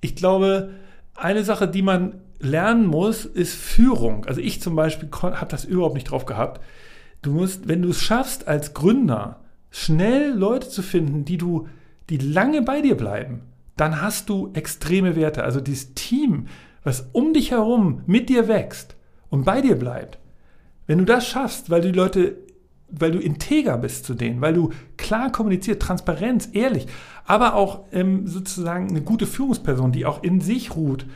[0.00, 0.70] ich glaube,
[1.14, 4.24] eine Sache, die man lernen muss, ist Führung.
[4.26, 6.60] Also ich zum Beispiel habe das überhaupt nicht drauf gehabt.
[7.22, 11.68] Du musst, wenn du es schaffst, als Gründer schnell Leute zu finden, die du,
[12.08, 13.42] die lange bei dir bleiben,
[13.76, 15.44] dann hast du extreme Werte.
[15.44, 16.48] Also dieses Team,
[16.82, 18.96] was um dich herum mit dir wächst
[19.28, 20.18] und bei dir bleibt.
[20.86, 22.36] Wenn du das schaffst, weil du die Leute,
[22.90, 26.86] weil du integer bist zu denen, weil du klar kommunizierst, Transparenz, ehrlich,
[27.24, 31.06] aber auch ähm, sozusagen eine gute Führungsperson, die auch in sich ruht,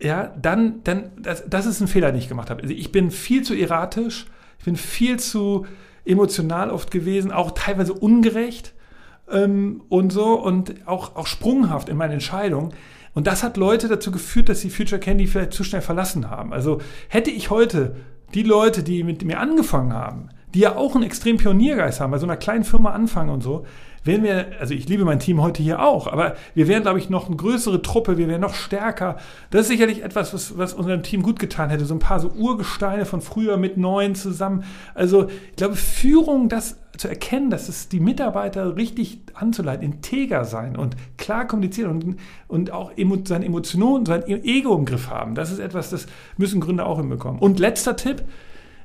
[0.00, 2.62] ja, dann, dann, das, das ist ein Fehler, den ich gemacht habe.
[2.62, 4.26] Also ich bin viel zu erratisch,
[4.58, 5.66] ich bin viel zu
[6.04, 8.74] emotional oft gewesen, auch teilweise ungerecht
[9.30, 12.72] ähm, und so und auch, auch sprunghaft in meinen Entscheidungen.
[13.14, 16.52] Und das hat Leute dazu geführt, dass sie Future Candy vielleicht zu schnell verlassen haben.
[16.52, 17.96] Also hätte ich heute
[18.34, 22.18] die Leute, die mit mir angefangen haben, die ja auch einen extrem Pioniergeist haben, bei
[22.18, 23.64] so einer kleinen Firma anfangen und so,
[24.04, 27.10] wären wir, also ich liebe mein Team heute hier auch, aber wir wären, glaube ich,
[27.10, 29.16] noch eine größere Truppe, wir wären noch stärker.
[29.50, 31.84] Das ist sicherlich etwas, was, was unserem Team gut getan hätte.
[31.84, 34.64] So ein paar so Urgesteine von früher mit neuen zusammen.
[34.94, 40.76] Also ich glaube, Führung, das zu erkennen, dass es die Mitarbeiter richtig anzuleiten, integer sein
[40.76, 42.16] und klar kommunizieren und,
[42.48, 45.34] und auch emo, seine Emotionen, sein Ego im Griff haben.
[45.34, 46.06] Das ist etwas, das
[46.36, 47.40] müssen Gründer auch hinbekommen.
[47.40, 48.24] Und letzter Tipp,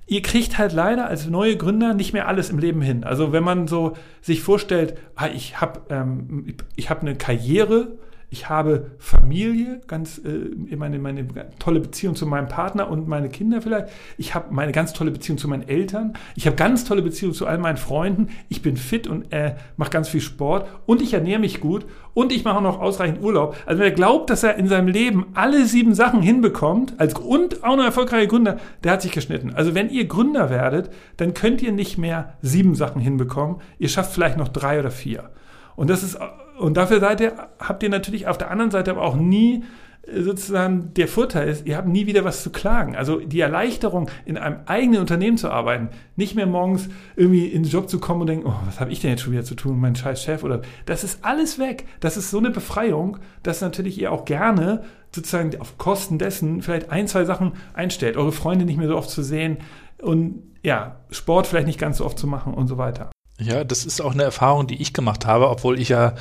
[0.05, 3.03] ihr kriegt halt leider als neue Gründer nicht mehr alles im Leben hin.
[3.03, 7.97] Also wenn man so sich vorstellt, ah, ich habe ähm, ich hab eine Karriere,
[8.33, 11.27] ich habe Familie, ganz äh, meine, meine
[11.59, 13.89] tolle Beziehung zu meinem Partner und meine Kinder vielleicht.
[14.17, 16.13] Ich habe meine ganz tolle Beziehung zu meinen Eltern.
[16.35, 18.29] Ich habe ganz tolle Beziehung zu all meinen Freunden.
[18.49, 22.31] Ich bin fit und äh, mache ganz viel Sport und ich ernähre mich gut und
[22.31, 23.55] ich mache noch ausreichend Urlaub.
[23.67, 27.77] Also wer glaubt, dass er in seinem Leben alle sieben Sachen hinbekommt als und auch
[27.77, 29.53] noch erfolgreicher Gründer, der hat sich geschnitten.
[29.53, 33.57] Also wenn ihr Gründer werdet, dann könnt ihr nicht mehr sieben Sachen hinbekommen.
[33.77, 35.29] Ihr schafft vielleicht noch drei oder vier.
[35.75, 36.17] Und das ist
[36.63, 39.65] und dafür seid ihr, habt ihr natürlich auf der anderen Seite aber auch nie
[40.07, 42.95] äh, sozusagen der Vorteil ist, ihr habt nie wieder was zu klagen.
[42.95, 47.69] Also die Erleichterung, in einem eigenen Unternehmen zu arbeiten, nicht mehr morgens irgendwie in den
[47.69, 49.77] Job zu kommen und denken, oh, was habe ich denn jetzt schon wieder zu tun,
[49.77, 51.85] mein scheiß Chef oder das ist alles weg.
[51.99, 56.91] Das ist so eine Befreiung, dass natürlich ihr auch gerne sozusagen auf Kosten dessen vielleicht
[56.91, 59.57] ein, zwei Sachen einstellt, eure Freunde nicht mehr so oft zu sehen
[60.01, 63.11] und ja, Sport vielleicht nicht ganz so oft zu machen und so weiter.
[63.39, 66.13] Ja, das ist auch eine Erfahrung, die ich gemacht habe, obwohl ich ja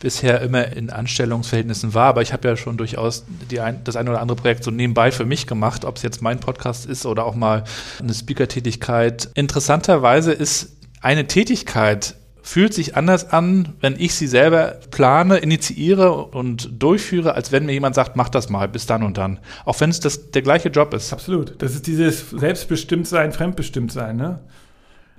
[0.00, 3.24] bisher immer in Anstellungsverhältnissen war, aber ich habe ja schon durchaus
[3.58, 6.40] ein, das eine oder andere Projekt so nebenbei für mich gemacht, ob es jetzt mein
[6.40, 7.64] Podcast ist oder auch mal
[8.00, 9.30] eine Speaker-Tätigkeit.
[9.34, 12.16] Interessanterweise ist eine Tätigkeit
[12.48, 17.72] fühlt sich anders an, wenn ich sie selber plane, initiiere und durchführe, als wenn mir
[17.72, 19.38] jemand sagt, mach das mal bis dann und dann.
[19.66, 21.12] Auch wenn es das, der gleiche Job ist.
[21.12, 21.60] Absolut.
[21.60, 24.40] Das ist dieses Selbstbestimmtsein, Fremdbestimmtsein, ne?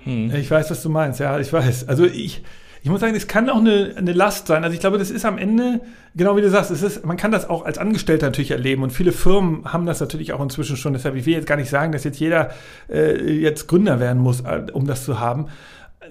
[0.04, 0.34] Hm.
[0.34, 1.88] Ich weiß, was du meinst, ja, ich weiß.
[1.88, 2.42] Also ich,
[2.82, 4.64] ich muss sagen, es kann auch eine, eine Last sein.
[4.64, 5.80] Also ich glaube, das ist am Ende,
[6.14, 8.90] genau wie du sagst, es ist, man kann das auch als Angestellter natürlich erleben und
[8.90, 10.94] viele Firmen haben das natürlich auch inzwischen schon.
[10.94, 12.50] Deshalb, ich will jetzt gar nicht sagen, dass jetzt jeder
[12.88, 15.46] äh, jetzt Gründer werden muss, äh, um das zu haben.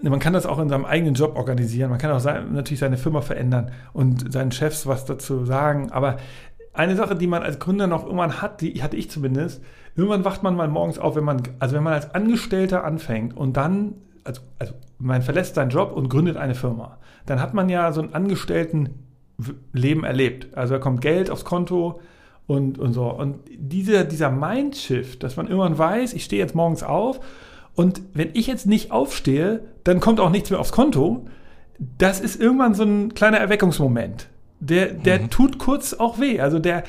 [0.01, 1.89] Man kann das auch in seinem eigenen Job organisieren.
[1.89, 5.91] Man kann auch sein, natürlich seine Firma verändern und seinen Chefs was dazu sagen.
[5.91, 6.17] Aber
[6.73, 9.61] eine Sache, die man als Gründer noch irgendwann hat, die hatte ich zumindest,
[9.99, 13.57] irgendwann wacht man mal morgens auf, wenn man, also wenn man als Angestellter anfängt und
[13.57, 17.91] dann, also, also man verlässt seinen Job und gründet eine Firma, dann hat man ja
[17.91, 20.55] so ein Angestelltenleben erlebt.
[20.55, 21.99] Also da kommt Geld aufs Konto
[22.47, 23.11] und, und so.
[23.11, 27.19] Und diese, dieser Mindshift, dass man irgendwann weiß, ich stehe jetzt morgens auf
[27.75, 31.25] und wenn ich jetzt nicht aufstehe, dann kommt auch nichts mehr aufs Konto.
[31.97, 34.29] Das ist irgendwann so ein kleiner Erweckungsmoment.
[34.61, 35.29] Der, der mhm.
[35.29, 36.39] tut kurz auch weh.
[36.39, 36.83] Also der,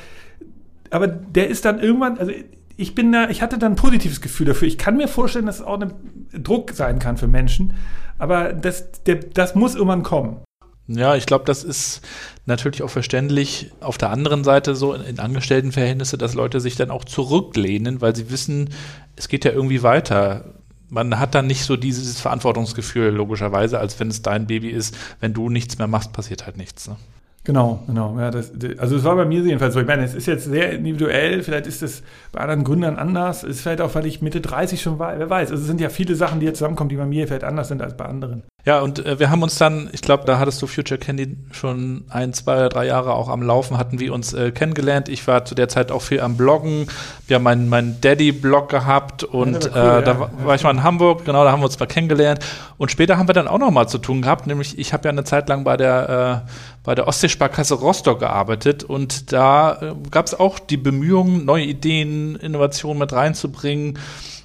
[0.91, 2.33] aber der ist dann irgendwann, also
[2.81, 4.67] ich bin da, ich hatte da ein positives Gefühl dafür.
[4.67, 5.93] Ich kann mir vorstellen, dass es auch ein
[6.33, 7.75] Druck sein kann für Menschen,
[8.19, 10.41] aber das, der, das muss irgendwann kommen.
[10.87, 12.01] Ja, ich glaube, das ist
[12.47, 16.91] natürlich auch verständlich auf der anderen Seite so in, in Angestelltenverhältnisse, dass Leute sich dann
[16.91, 18.71] auch zurücklehnen, weil sie wissen,
[19.15, 20.55] es geht ja irgendwie weiter.
[20.89, 24.97] Man hat dann nicht so dieses Verantwortungsgefühl, logischerweise, als wenn es dein Baby ist.
[25.21, 26.89] Wenn du nichts mehr machst, passiert halt nichts.
[26.89, 26.97] Ne?
[27.45, 28.19] Genau, genau.
[28.19, 29.81] Ja, das, also es war bei mir jedenfalls so.
[29.81, 33.43] Ich meine, es ist jetzt sehr individuell, vielleicht ist es bei anderen Gründern anders.
[33.45, 35.51] Es ist vielleicht auch, weil ich Mitte 30 schon war, wer weiß.
[35.51, 37.81] Also es sind ja viele Sachen, die jetzt zusammenkommen, die bei mir vielleicht anders sind
[37.81, 38.43] als bei anderen.
[38.67, 42.05] Ja, und äh, wir haben uns dann, ich glaube, da hattest du Future Candy schon
[42.11, 45.09] ein, zwei, drei Jahre auch am Laufen, hatten wir uns äh, kennengelernt.
[45.09, 46.87] Ich war zu der Zeit auch viel am Bloggen.
[47.27, 50.21] Wir haben meinen mein Daddy-Blog gehabt und cool, äh, da ja.
[50.21, 52.45] war, war ich mal in Hamburg, genau, da haben wir uns mal kennengelernt.
[52.77, 55.11] Und später haben wir dann auch noch mal zu tun gehabt, nämlich ich habe ja
[55.11, 56.51] eine Zeit lang bei der äh,
[56.83, 62.37] bei der Ostseesparkasse Rostock gearbeitet und da äh, gab es auch die Bemühungen, neue Ideen,
[62.37, 63.99] Innovationen mit reinzubringen.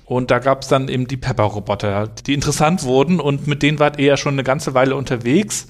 [0.07, 3.97] Und da gab es dann eben die Pepper-Roboter, die interessant wurden und mit denen wart
[3.97, 5.67] ihr ja schon eine ganze Weile unterwegs.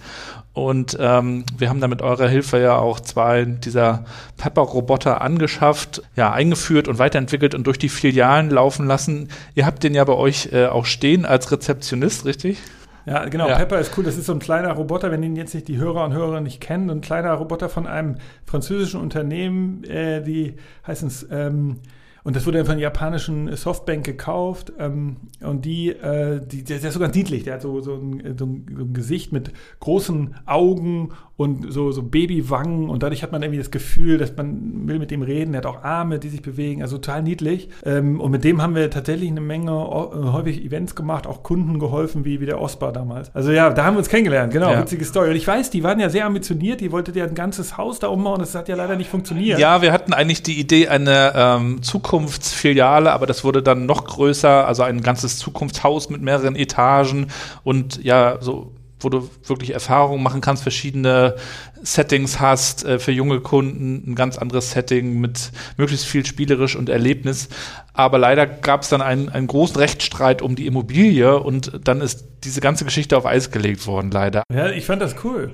[0.52, 4.06] Und ähm, wir haben da mit eurer Hilfe ja auch zwei dieser
[4.38, 9.30] Pepper-Roboter angeschafft, ja, eingeführt und weiterentwickelt und durch die Filialen laufen lassen.
[9.54, 12.58] Ihr habt den ja bei euch äh, auch stehen als Rezeptionist, richtig?
[13.06, 13.48] Ja, genau.
[13.48, 13.58] Ja.
[13.58, 14.04] Pepper ist cool.
[14.04, 16.62] Das ist so ein kleiner Roboter, wenn ihn jetzt nicht die Hörer und Hörerinnen nicht
[16.62, 16.90] kennen.
[16.90, 18.16] Ein kleiner Roboter von einem
[18.46, 21.78] französischen Unternehmen, äh, die heißen es ähm,
[22.26, 24.74] und das wurde dann von japanischen Softbank gekauft.
[24.80, 27.44] Ähm, und die, äh, die, der ist sogar niedlich.
[27.44, 31.92] Der hat so, so, ein, so, ein, so ein Gesicht mit großen Augen und so,
[31.92, 32.90] so Babywangen.
[32.90, 35.54] Und dadurch hat man irgendwie das Gefühl, dass man will mit dem reden.
[35.54, 36.82] Er hat auch Arme, die sich bewegen.
[36.82, 37.70] Also total niedlich.
[37.86, 41.80] Ähm, und mit dem haben wir tatsächlich eine Menge äh, häufig Events gemacht, auch Kunden
[41.80, 43.34] geholfen, wie, wie der Osbar damals.
[43.36, 44.54] Also ja, da haben wir uns kennengelernt.
[44.54, 44.82] Genau, ja.
[44.82, 45.30] witzige Story.
[45.30, 46.82] Und ich weiß, die waren ja sehr ambitioniert.
[46.82, 48.40] Die wollten ja ein ganzes Haus da umbauen.
[48.40, 49.60] Das hat ja leider nicht funktioniert.
[49.60, 54.06] Ja, wir hatten eigentlich die Idee, eine ähm, Zukunft Zukunftsfiliale, aber das wurde dann noch
[54.06, 57.28] größer, also ein ganzes Zukunftshaus mit mehreren Etagen
[57.64, 58.72] und ja, so
[59.06, 61.36] wo du wirklich Erfahrungen machen kannst, verschiedene
[61.84, 66.90] Settings hast, äh, für junge Kunden ein ganz anderes Setting mit möglichst viel spielerisch und
[66.90, 67.48] Erlebnis.
[67.94, 72.26] Aber leider gab es dann einen, einen großen Rechtsstreit um die Immobilie und dann ist
[72.44, 74.44] diese ganze Geschichte auf Eis gelegt worden, leider.
[74.54, 75.52] Ja, ich fand das cool.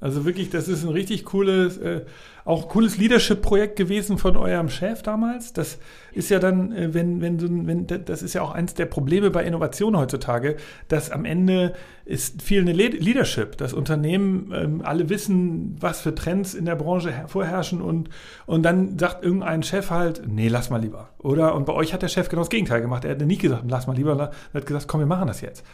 [0.00, 2.02] Also wirklich, das ist ein richtig cooles, äh,
[2.44, 5.52] auch cooles Leadership-Projekt gewesen von eurem Chef damals.
[5.52, 5.78] Das
[6.12, 9.42] ist ja dann, äh, wenn, wenn, wenn, das ist ja auch eins der Probleme bei
[9.42, 10.56] Innovation heutzutage,
[10.86, 13.56] dass am Ende ist viel eine Leadership.
[13.56, 18.08] Das Unternehmen, ähm, alle wissen, was für Trends in der Branche vorherrschen und,
[18.46, 21.10] und dann sagt irgendein Chef halt, nee, lass mal lieber.
[21.18, 21.56] Oder?
[21.56, 23.04] Und bei euch hat der Chef genau das Gegenteil gemacht.
[23.04, 25.64] Er hat nicht gesagt, lass mal lieber, er hat gesagt, komm, wir machen das jetzt.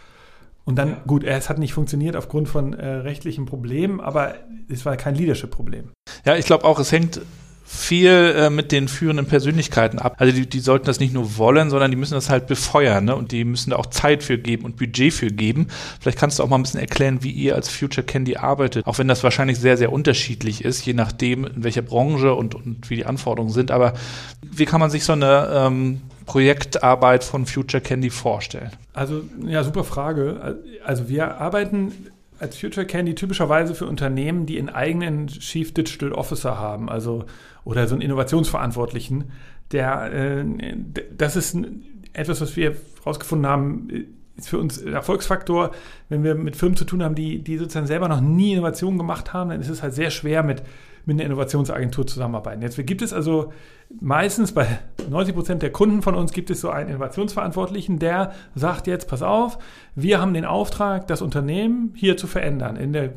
[0.65, 1.03] Und dann, ja.
[1.07, 4.35] gut, es hat nicht funktioniert aufgrund von äh, rechtlichen Problemen, aber
[4.69, 5.91] es war kein Leadership-Problem.
[6.25, 7.21] Ja, ich glaube auch, es hängt
[7.67, 10.17] viel äh, mit den führenden Persönlichkeiten ab.
[10.19, 13.17] Also die, die sollten das nicht nur wollen, sondern die müssen das halt befeuern ne?
[13.17, 15.69] und die müssen da auch Zeit für geben und Budget für geben.
[16.01, 18.99] Vielleicht kannst du auch mal ein bisschen erklären, wie ihr als Future Candy arbeitet, auch
[18.99, 22.97] wenn das wahrscheinlich sehr, sehr unterschiedlich ist, je nachdem, in welcher Branche und, und wie
[22.97, 23.71] die Anforderungen sind.
[23.71, 23.95] Aber
[24.43, 28.71] wie kann man sich so eine ähm, Projektarbeit von Future Candy vorstellen?
[28.93, 30.59] Also, ja, super Frage.
[30.85, 31.93] Also, wir arbeiten
[32.39, 37.25] als Future Candy typischerweise für Unternehmen, die einen eigenen Chief Digital Officer haben, also
[37.65, 39.31] oder so einen Innovationsverantwortlichen,
[39.73, 40.45] der äh,
[41.17, 41.57] das ist
[42.13, 43.89] etwas, was wir herausgefunden haben,
[44.37, 45.73] ist für uns ein Erfolgsfaktor,
[46.09, 49.33] wenn wir mit Firmen zu tun haben, die, die sozusagen selber noch nie Innovationen gemacht
[49.33, 50.63] haben, dann ist es halt sehr schwer mit
[51.07, 52.63] mit einer Innovationsagentur zusammenarbeiten.
[52.63, 53.53] Jetzt gibt es also
[54.01, 54.67] meistens bei
[55.09, 59.23] 90 Prozent der Kunden von uns gibt es so einen Innovationsverantwortlichen, der sagt jetzt, pass
[59.23, 59.59] auf,
[59.95, 63.13] wir haben den Auftrag, das Unternehmen hier zu verändern, in der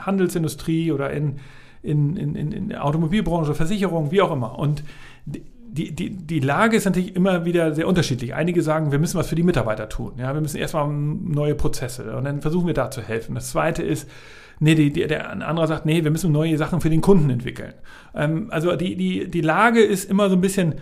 [0.00, 1.36] Handelsindustrie oder in,
[1.82, 4.58] in, in, in der Automobilbranche, Versicherung, wie auch immer.
[4.58, 4.82] Und
[5.70, 8.34] die, die, die Lage ist natürlich immer wieder sehr unterschiedlich.
[8.34, 10.14] Einige sagen, wir müssen was für die Mitarbeiter tun.
[10.18, 13.34] Ja, wir müssen erstmal neue Prozesse und dann versuchen wir da zu helfen.
[13.34, 14.08] Das zweite ist,
[14.60, 17.74] nee, die, die, der andere sagt, nee, wir müssen neue Sachen für den Kunden entwickeln.
[18.14, 20.76] Ähm, also die, die, die Lage ist immer so ein bisschen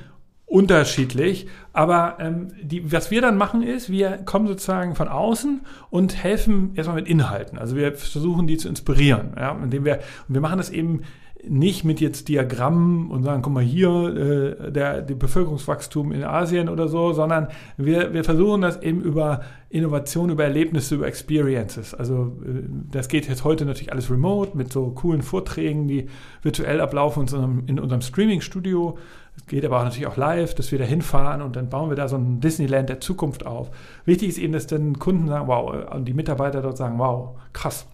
[0.47, 6.23] unterschiedlich, aber ähm, die, was wir dann machen ist, wir kommen sozusagen von außen und
[6.23, 7.59] helfen erstmal mit Inhalten.
[7.59, 11.03] Also wir versuchen die zu inspirieren, ja, indem wir und wir machen das eben
[11.49, 16.69] nicht mit jetzt Diagrammen und sagen, guck mal hier, äh, der, der Bevölkerungswachstum in Asien
[16.69, 21.95] oder so, sondern wir, wir versuchen das eben über Innovation, über Erlebnisse, über Experiences.
[21.95, 26.09] Also äh, das geht jetzt heute natürlich alles remote mit so coolen Vorträgen, die
[26.43, 28.99] virtuell ablaufen in unserem, in unserem Streaming-Studio.
[29.37, 31.97] Es geht aber auch natürlich auch live, dass wir da hinfahren und dann bauen wir
[31.97, 33.71] da so ein Disneyland der Zukunft auf.
[34.05, 37.87] Wichtig ist eben, dass dann Kunden sagen, wow, und die Mitarbeiter dort sagen, wow, krass.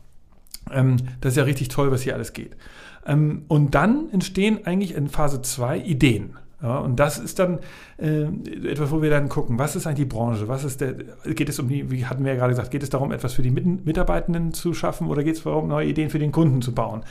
[0.70, 2.56] Ähm, das ist ja richtig toll, was hier alles geht.
[3.06, 6.36] Ähm, und dann entstehen eigentlich in Phase 2 Ideen.
[6.62, 7.58] Ja, und das ist dann
[7.98, 8.22] äh,
[8.68, 10.46] etwas, wo wir dann gucken, was ist eigentlich die Branche?
[10.46, 10.94] Was ist der,
[11.34, 13.42] geht es um die, wie hatten wir ja gerade gesagt, geht es darum, etwas für
[13.42, 17.02] die Mitarbeitenden zu schaffen oder geht es darum, neue Ideen für den Kunden zu bauen?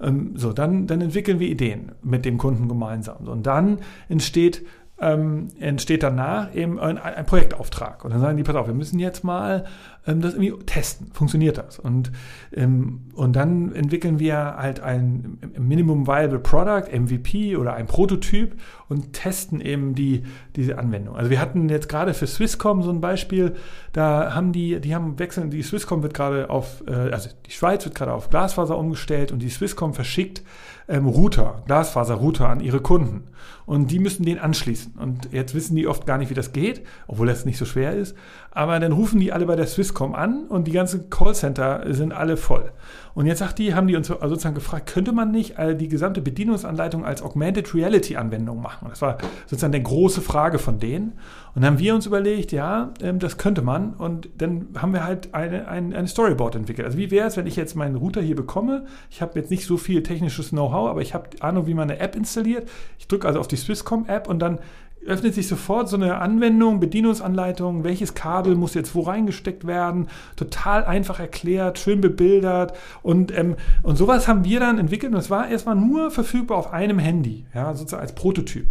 [0.00, 3.26] Ähm, so, dann, dann entwickeln wir Ideen mit dem Kunden gemeinsam.
[3.26, 4.64] Und dann entsteht
[5.00, 8.04] ähm, entsteht danach eben ein, ein, Projektauftrag.
[8.04, 9.64] Und dann sagen die, pass auf, wir müssen jetzt mal
[10.04, 11.12] das irgendwie testen.
[11.12, 11.78] Funktioniert das?
[11.78, 12.10] Und,
[12.54, 18.54] ähm, und dann entwickeln wir halt ein Minimum Viable Product, MVP oder ein Prototyp
[18.88, 20.24] und testen eben die,
[20.56, 21.16] diese Anwendung.
[21.16, 23.54] Also wir hatten jetzt gerade für Swisscom so ein Beispiel,
[23.92, 27.84] da haben die, die haben wechseln, die Swisscom wird gerade auf, äh, also die Schweiz
[27.84, 30.42] wird gerade auf Glasfaser umgestellt und die Swisscom verschickt
[30.90, 33.28] ähm, Router, Glasfaser-Router an ihre Kunden.
[33.64, 34.94] Und die müssen den anschließen.
[34.94, 37.94] Und jetzt wissen die oft gar nicht, wie das geht, obwohl das nicht so schwer
[37.94, 38.16] ist.
[38.52, 42.36] Aber dann rufen die alle bei der Swisscom an und die ganzen Callcenter sind alle
[42.36, 42.72] voll.
[43.14, 47.04] Und jetzt sagt die, haben die uns sozusagen gefragt, könnte man nicht die gesamte Bedienungsanleitung
[47.04, 48.88] als Augmented Reality Anwendung machen?
[48.88, 51.12] Das war sozusagen eine große Frage von denen.
[51.54, 53.94] Und dann haben wir uns überlegt, ja, ähm, das könnte man.
[53.94, 56.86] Und dann haben wir halt eine, ein, ein Storyboard entwickelt.
[56.86, 58.86] Also wie wäre es, wenn ich jetzt meinen Router hier bekomme?
[59.10, 61.98] Ich habe jetzt nicht so viel technisches Know-how, aber ich habe Ahnung, wie man eine
[61.98, 62.68] App installiert.
[62.98, 64.60] Ich drücke also auf die Swisscom-App und dann
[65.06, 70.84] öffnet sich sofort so eine Anwendung, Bedienungsanleitung, welches Kabel muss jetzt wo reingesteckt werden, total
[70.84, 75.48] einfach erklärt, schön bebildert und, ähm, und sowas haben wir dann entwickelt und es war
[75.48, 78.66] erstmal nur verfügbar auf einem Handy, ja, sozusagen als Prototyp.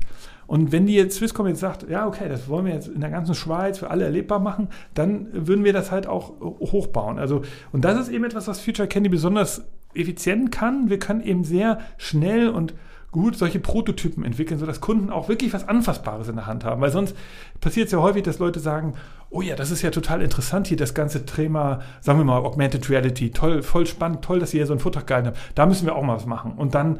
[0.50, 3.12] Und wenn die jetzt Swisscom jetzt sagt, ja, okay, das wollen wir jetzt in der
[3.12, 7.20] ganzen Schweiz für alle erlebbar machen, dann würden wir das halt auch hochbauen.
[7.20, 9.64] Also, und das ist eben etwas, was Future Candy besonders
[9.94, 10.90] effizient kann.
[10.90, 12.74] Wir können eben sehr schnell und
[13.12, 16.82] gut solche Prototypen entwickeln, sodass Kunden auch wirklich was Anfassbares in der Hand haben.
[16.82, 17.16] Weil sonst
[17.60, 18.94] passiert es ja häufig, dass Leute sagen,
[19.30, 22.90] oh ja, das ist ja total interessant hier, das ganze Thema, sagen wir mal, Augmented
[22.90, 25.40] Reality, toll, voll spannend, toll, dass ihr hier so einen Vortrag gehalten habt.
[25.56, 26.54] Da müssen wir auch mal was machen.
[26.54, 27.00] Und dann,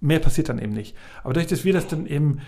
[0.00, 0.96] mehr passiert dann eben nicht.
[1.22, 2.40] Aber dadurch, dass wir das dann eben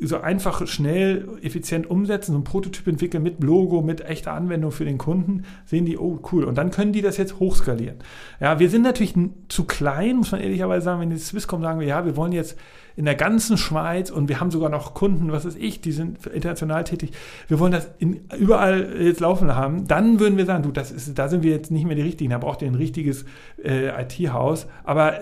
[0.00, 4.84] so einfach, schnell, effizient umsetzen, so ein Prototyp entwickeln mit Logo, mit echter Anwendung für
[4.84, 6.44] den Kunden, sehen die, oh cool.
[6.44, 7.96] Und dann können die das jetzt hochskalieren.
[8.40, 9.14] Ja, wir sind natürlich
[9.48, 12.56] zu klein, muss man ehrlicherweise sagen, wenn die Swisscom sagen wir, ja, wir wollen jetzt
[12.98, 16.26] in der ganzen Schweiz und wir haben sogar noch Kunden, was weiß ich, die sind
[16.26, 17.12] international tätig.
[17.46, 19.86] Wir wollen das in, überall jetzt laufen haben.
[19.86, 22.30] Dann würden wir sagen, du, das ist, da sind wir jetzt nicht mehr die Richtigen.
[22.30, 23.24] Da braucht ihr ein richtiges
[23.62, 24.66] äh, IT-Haus.
[24.82, 25.14] Aber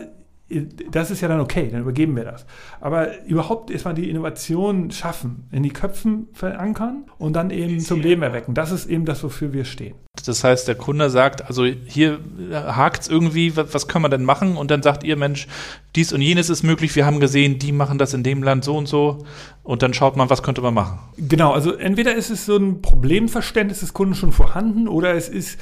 [0.48, 2.46] das ist ja dann okay, dann übergeben wir das.
[2.80, 8.22] Aber überhaupt erstmal die Innovation schaffen, in die Köpfen verankern und dann eben zum Leben
[8.22, 8.54] erwecken.
[8.54, 9.96] Das ist eben das, wofür wir stehen.
[10.24, 12.20] Das heißt, der Kunde sagt, also hier
[12.52, 14.56] hakt es irgendwie, was, was können wir denn machen?
[14.56, 15.46] Und dann sagt ihr, Mensch,
[15.94, 18.76] dies und jenes ist möglich, wir haben gesehen, die machen das in dem Land so
[18.76, 19.24] und so.
[19.62, 20.98] Und dann schaut man, was könnte man machen.
[21.16, 25.58] Genau, also entweder ist es so ein Problemverständnis des Kunden schon vorhanden oder es ist,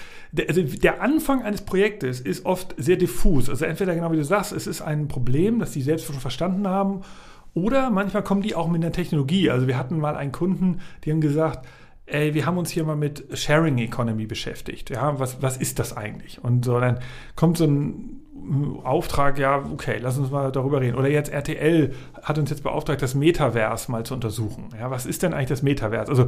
[0.48, 3.48] also der Anfang eines Projektes ist oft sehr diffus.
[3.48, 6.66] Also entweder genau wie du sagst, es ist ein Problem, das die selbst schon verstanden
[6.66, 7.02] haben
[7.54, 9.50] oder manchmal kommen die auch mit einer Technologie.
[9.50, 11.66] Also wir hatten mal einen Kunden, die haben gesagt,
[12.06, 14.90] ey, wir haben uns hier mal mit Sharing Economy beschäftigt.
[14.90, 16.42] Ja, was, was ist das eigentlich?
[16.42, 16.98] Und so, dann
[17.36, 18.20] kommt so ein
[18.82, 20.98] Auftrag, ja, okay, lass uns mal darüber reden.
[20.98, 24.68] Oder jetzt RTL hat uns jetzt beauftragt, das Metaverse mal zu untersuchen.
[24.78, 26.10] Ja, was ist denn eigentlich das Metaverse?
[26.10, 26.26] Also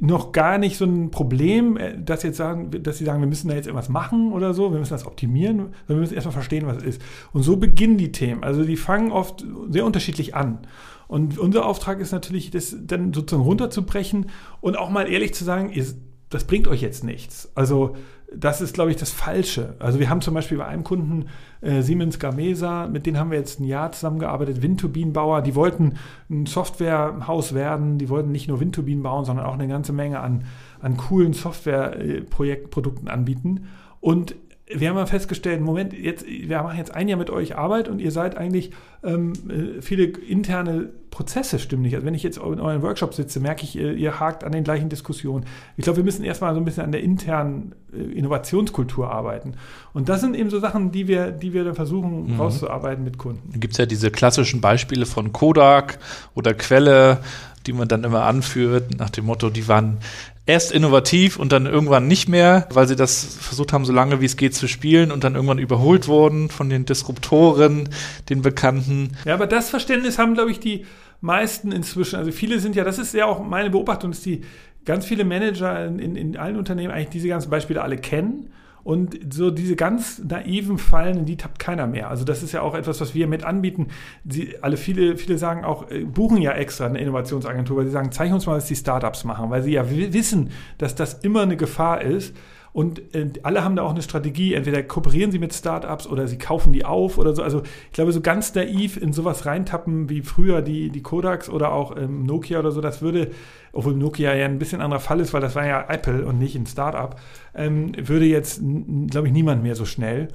[0.00, 3.48] noch gar nicht so ein Problem, äh, dass jetzt sagen, dass sie sagen, wir müssen
[3.48, 6.66] da jetzt irgendwas machen oder so, wir müssen das optimieren, sondern wir müssen erstmal verstehen,
[6.66, 7.02] was es ist.
[7.32, 8.44] Und so beginnen die Themen.
[8.44, 10.60] Also die fangen oft sehr unterschiedlich an.
[11.08, 14.26] Und unser Auftrag ist natürlich, das dann sozusagen runterzubrechen
[14.60, 15.84] und auch mal ehrlich zu sagen, ihr,
[16.30, 17.50] das bringt euch jetzt nichts.
[17.54, 17.96] Also
[18.34, 19.74] das ist, glaube ich, das Falsche.
[19.78, 21.26] Also wir haben zum Beispiel bei einem Kunden
[21.60, 25.94] äh, Siemens Gamesa, mit denen haben wir jetzt ein Jahr zusammengearbeitet, Windturbinenbauer, die wollten
[26.28, 30.44] ein Softwarehaus werden, die wollten nicht nur Windturbinen bauen, sondern auch eine ganze Menge an,
[30.80, 33.68] an coolen Softwareprodukten anbieten.
[34.00, 34.34] Und
[34.68, 38.00] wir haben mal festgestellt, Moment, jetzt, wir machen jetzt ein Jahr mit euch Arbeit und
[38.00, 38.72] ihr seid eigentlich
[39.04, 41.94] ähm, äh, viele interne Prozesse stimmen nicht.
[41.94, 44.64] Also wenn ich jetzt in euren Workshop sitze, merke ich, ihr, ihr hakt an den
[44.64, 45.46] gleichen Diskussionen.
[45.76, 49.54] Ich glaube, wir müssen erstmal so ein bisschen an der internen äh, Innovationskultur arbeiten.
[49.94, 52.40] Und das sind eben so Sachen, die wir, die wir dann versuchen mhm.
[52.40, 53.60] rauszuarbeiten mit Kunden.
[53.60, 56.00] Gibt es ja diese klassischen Beispiele von Kodak
[56.34, 57.20] oder Quelle,
[57.66, 59.98] die man dann immer anführt, nach dem Motto, die waren
[60.46, 64.24] erst innovativ und dann irgendwann nicht mehr, weil sie das versucht haben, so lange wie
[64.24, 67.88] es geht zu spielen und dann irgendwann überholt wurden von den Disruptoren,
[68.30, 69.16] den Bekannten.
[69.24, 70.86] Ja, aber das Verständnis haben, glaube ich, die
[71.20, 72.16] meisten inzwischen.
[72.16, 74.42] Also viele sind ja, das ist ja auch meine Beobachtung, dass die
[74.84, 78.50] ganz viele Manager in, in, allen Unternehmen eigentlich diese ganzen Beispiele alle kennen
[78.86, 82.08] und so diese ganz naiven Fallen, die tappt keiner mehr.
[82.08, 83.88] Also das ist ja auch etwas, was wir mit anbieten.
[84.24, 88.12] Sie, alle viele, viele sagen auch, äh, buchen ja extra eine Innovationsagentur, weil sie sagen,
[88.12, 91.56] zeig uns mal, was die Startups machen, weil sie ja wissen, dass das immer eine
[91.56, 92.32] Gefahr ist.
[92.76, 94.52] Und äh, alle haben da auch eine Strategie.
[94.52, 97.42] Entweder kooperieren sie mit Startups oder sie kaufen die auf oder so.
[97.42, 101.72] Also ich glaube, so ganz naiv in sowas reintappen wie früher die, die Kodaks oder
[101.72, 103.30] auch ähm, Nokia oder so, das würde,
[103.72, 106.54] obwohl Nokia ja ein bisschen anderer Fall ist, weil das war ja Apple und nicht
[106.54, 107.18] ein Startup,
[107.54, 108.60] ähm, würde jetzt,
[109.06, 110.28] glaube ich, niemand mehr so schnell.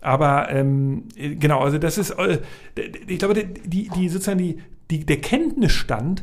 [0.00, 2.38] Aber ähm, genau, also das ist, äh,
[3.08, 4.60] ich glaube, die, die sozusagen die,
[4.92, 6.22] die, der Kenntnisstand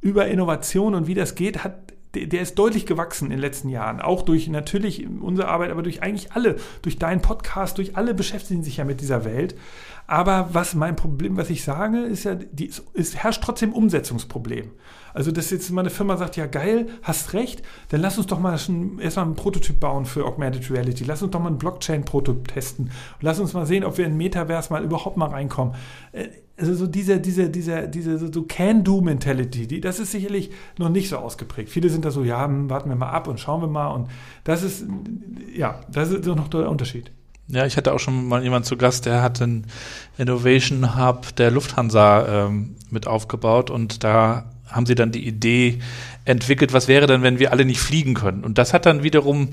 [0.00, 4.00] über Innovation und wie das geht, hat der, ist deutlich gewachsen in den letzten Jahren.
[4.00, 8.62] Auch durch natürlich unsere Arbeit, aber durch eigentlich alle, durch deinen Podcast, durch alle beschäftigen
[8.62, 9.54] sich ja mit dieser Welt.
[10.06, 14.70] Aber was mein Problem, was ich sage, ist ja, die, es herrscht trotzdem Umsetzungsproblem.
[15.14, 18.52] Also, dass jetzt meine Firma sagt, ja geil, hast recht, dann lass uns doch mal
[18.52, 21.04] erstmal einen Prototyp bauen für Augmented Reality.
[21.04, 22.86] Lass uns doch mal einen Blockchain-Prototyp testen.
[22.86, 25.74] Und lass uns mal sehen, ob wir in Metaverse mal überhaupt mal reinkommen.
[26.62, 31.16] Also so diese, diese, diese, diese so Can-Do-Mentality, die, das ist sicherlich noch nicht so
[31.16, 31.68] ausgeprägt.
[31.68, 33.88] Viele sind da so, ja, hm, warten wir mal ab und schauen wir mal.
[33.88, 34.08] Und
[34.44, 34.84] das ist,
[35.52, 37.10] ja, das ist noch der Unterschied.
[37.48, 39.66] Ja, ich hatte auch schon mal jemanden zu Gast, der hat einen
[40.18, 45.80] Innovation Hub der Lufthansa ähm, mit aufgebaut und da haben sie dann die Idee
[46.24, 48.44] entwickelt, was wäre denn, wenn wir alle nicht fliegen können?
[48.44, 49.48] Und das hat dann wiederum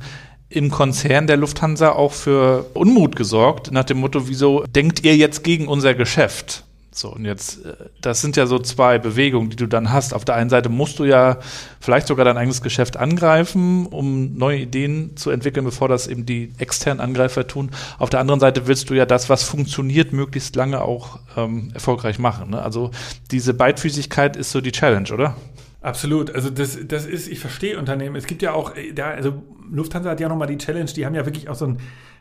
[0.48, 5.44] im Konzern der Lufthansa auch für Unmut gesorgt, nach dem Motto, wieso denkt ihr jetzt
[5.44, 6.66] gegen unser Geschäft?
[6.92, 10.14] So, und jetzt, äh, das sind ja so zwei Bewegungen, die du dann hast.
[10.14, 11.38] Auf der einen Seite musst du ja
[11.80, 16.52] vielleicht sogar dein eigenes Geschäft angreifen, um neue Ideen zu entwickeln, bevor das eben die
[16.58, 17.72] externen Angreifer tun.
[18.00, 22.18] Auf der anderen Seite willst du ja das, was funktioniert, möglichst lange auch ähm, erfolgreich
[22.18, 22.52] machen.
[22.52, 22.62] Ne?
[22.62, 22.92] Also
[23.30, 25.36] diese Beidfüßigkeit ist so die Challenge, oder?
[25.82, 26.34] Absolut.
[26.34, 28.16] Also das, das ist, ich verstehe Unternehmen.
[28.16, 31.16] Es gibt ja auch, äh, da, also Lufthansa hat ja nochmal die Challenge, die haben
[31.16, 31.78] ja wirklich auch so ein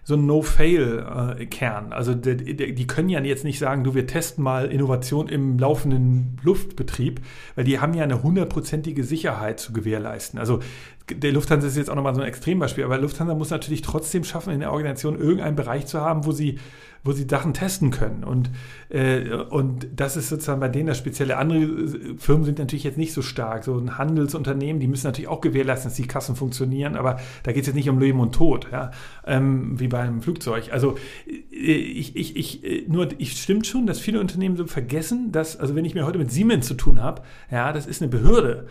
[0.08, 1.92] so ein No-Fail-Kern.
[1.92, 6.38] Also die, die, können ja jetzt nicht sagen, du, wir testen mal Innovation im laufenden
[6.42, 7.20] Luftbetrieb,
[7.56, 10.40] weil die haben ja eine hundertprozentige Sicherheit zu gewährleisten.
[10.40, 10.60] Also
[11.10, 14.54] der Lufthansa ist jetzt auch nochmal so ein Extrembeispiel, aber Lufthansa muss natürlich trotzdem schaffen,
[14.54, 16.58] in der Organisation irgendeinen Bereich zu haben, wo sie
[17.04, 18.24] wo sie Sachen testen können.
[18.24, 18.50] Und,
[18.88, 21.36] äh, und das ist sozusagen bei denen das Spezielle.
[21.36, 23.64] Andere äh, Firmen sind natürlich jetzt nicht so stark.
[23.64, 27.62] So ein Handelsunternehmen, die müssen natürlich auch gewährleisten, dass die Kassen funktionieren, aber da geht
[27.62, 28.90] es jetzt nicht um Leben und Tod, ja?
[29.26, 30.70] Ähm, wie beim Flugzeug.
[30.72, 30.96] Also
[31.26, 35.58] äh, ich, ich, ich, äh, nur, ich stimmt schon, dass viele Unternehmen so vergessen, dass,
[35.58, 38.66] also wenn ich mir heute mit Siemens zu tun habe, ja, das ist eine Behörde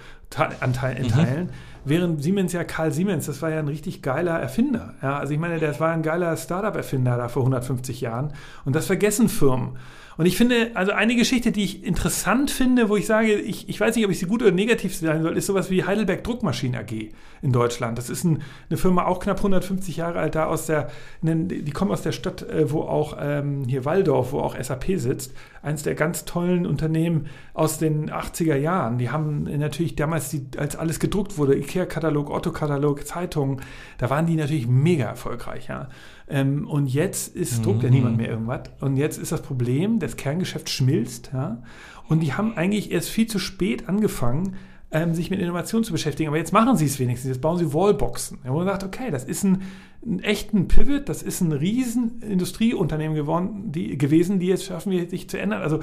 [0.60, 1.08] an Teilen.
[1.08, 1.50] Mhm
[1.90, 4.94] während Siemens ja Karl Siemens, das war ja ein richtig geiler Erfinder.
[5.02, 8.34] Ja, also ich meine, das war ein geiler Startup-Erfinder da vor 150 Jahren.
[8.66, 9.78] Und das vergessen Firmen.
[10.18, 13.80] Und ich finde, also eine Geschichte, die ich interessant finde, wo ich sage, ich, ich
[13.80, 16.82] weiß nicht, ob ich sie gut oder negativ sein soll, ist sowas wie Heidelberg Druckmaschinen
[16.82, 17.12] AG
[17.44, 18.00] in Deutschland.
[18.00, 20.90] Das ist ein, eine Firma, auch knapp 150 Jahre alt, da aus der,
[21.22, 25.34] die kommen aus der Stadt, äh, wo auch ähm, hier Waldorf, wo auch SAP sitzt.
[25.62, 28.98] Eins der ganz tollen Unternehmen aus den 80er Jahren.
[28.98, 33.62] Die haben natürlich damals, die, als alles gedruckt wurde, IKEA-Katalog, Otto-Katalog, Zeitungen,
[34.00, 35.90] da waren die natürlich mega erfolgreich, ja.
[36.30, 38.22] Ähm, und jetzt ist, druckt ja niemand mhm.
[38.22, 38.70] mehr irgendwas.
[38.82, 41.32] Und jetzt ist das Problem, das Kerngeschäft schmilzt.
[41.34, 41.64] Ja?
[42.08, 44.56] Und die haben eigentlich erst viel zu spät angefangen,
[44.90, 46.30] ähm, sich mit Innovation zu beschäftigen.
[46.30, 47.30] Aber jetzt machen sie es wenigstens.
[47.30, 48.40] Jetzt bauen sie Wallboxen.
[48.46, 49.64] Wo man sagt, okay, das ist ein,
[50.06, 55.30] ein echten Pivot, das ist ein riesen Industrieunternehmen geworden, die, gewesen, die jetzt schaffen, sich
[55.30, 55.62] zu ändern.
[55.62, 55.80] Also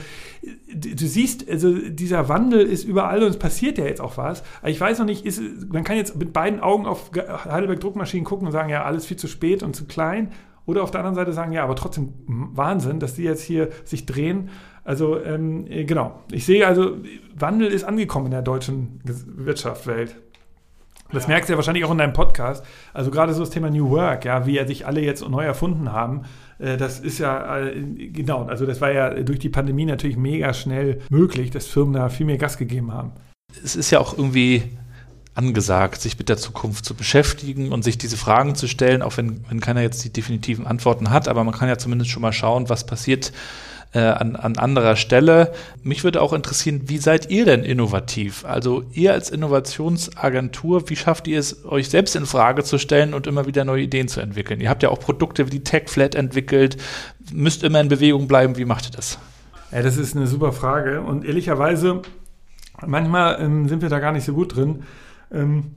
[0.75, 4.43] du, du, siehst, also dieser Wandel ist überall und es passiert ja jetzt auch was.
[4.61, 7.11] Aber ich weiß noch nicht, ist, man kann jetzt mit beiden Augen auf
[7.45, 10.31] Heidelberg Druckmaschinen gucken und sagen, ja, alles viel zu spät und zu klein.
[10.67, 14.07] Oder auf der anderen Seite sagen, ja, aber trotzdem Wahnsinn, dass die jetzt hier sich
[14.07, 14.49] drehen.
[14.85, 16.99] Also ähm, genau, ich sehe also,
[17.35, 20.17] Wandel ist angekommen in der deutschen Wirtschaft, Welt.
[21.13, 21.31] Das ja.
[21.31, 22.65] merkst du ja wahrscheinlich auch in deinem Podcast.
[22.93, 25.93] Also gerade so das Thema New Work, ja, wie er sich alle jetzt neu erfunden
[25.93, 26.23] haben.
[26.59, 30.53] Äh, das ist ja, äh, genau, also das war ja durch die Pandemie natürlich mega
[30.53, 33.13] schnell möglich, dass Firmen da viel mehr Gas gegeben haben.
[33.65, 34.65] Es ist ja auch irgendwie
[35.35, 39.45] angesagt, sich mit der Zukunft zu beschäftigen und sich diese Fragen zu stellen, auch wenn,
[39.49, 42.69] wenn keiner jetzt die definitiven Antworten hat, aber man kann ja zumindest schon mal schauen,
[42.69, 43.33] was passiert
[43.95, 45.53] äh, an, an anderer Stelle.
[45.83, 48.45] Mich würde auch interessieren, wie seid ihr denn innovativ?
[48.45, 53.27] Also ihr als Innovationsagentur, wie schafft ihr es, euch selbst in Frage zu stellen und
[53.27, 54.61] immer wieder neue Ideen zu entwickeln?
[54.61, 56.77] Ihr habt ja auch Produkte wie die TechFlat entwickelt,
[57.33, 58.57] müsst immer in Bewegung bleiben.
[58.57, 59.19] Wie macht ihr das?
[59.71, 62.03] Ja, das ist eine super Frage und ehrlicherweise,
[62.85, 64.83] manchmal ähm, sind wir da gar nicht so gut drin.
[65.33, 65.71] Ähm,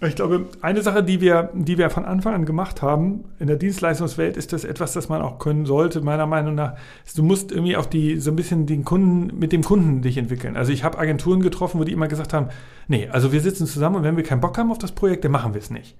[0.00, 3.56] ich glaube, eine Sache, die wir, die wir von Anfang an gemacht haben in der
[3.56, 6.74] Dienstleistungswelt, ist das etwas, das man auch können sollte, meiner Meinung nach.
[7.14, 10.56] Du musst irgendwie auch die, so ein bisschen den Kunden, mit dem Kunden dich entwickeln.
[10.56, 12.48] Also ich habe Agenturen getroffen, wo die immer gesagt haben,
[12.88, 15.32] nee, also wir sitzen zusammen und wenn wir keinen Bock haben auf das Projekt, dann
[15.32, 15.96] machen wir es nicht.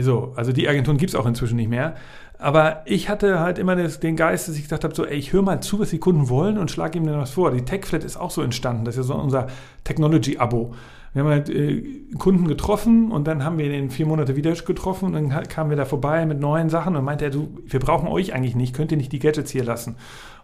[0.00, 1.96] So, also die Agenturen gibt es auch inzwischen nicht mehr.
[2.38, 5.32] Aber ich hatte halt immer das, den Geist, dass ich gesagt habe, so, ey, ich
[5.32, 7.50] höre mal zu, was die Kunden wollen und schlage ihm dann was vor.
[7.50, 8.84] Die TechFlat ist auch so entstanden.
[8.84, 9.48] Das ist ja so unser
[9.84, 10.74] Technology-Abo.
[11.14, 11.82] Wir haben halt äh,
[12.18, 15.76] Kunden getroffen und dann haben wir den vier Monate wieder getroffen und dann kamen wir
[15.76, 18.90] da vorbei mit neuen Sachen und meinte er, du, wir brauchen euch eigentlich nicht, könnt
[18.90, 19.94] ihr nicht die Gadgets hier lassen.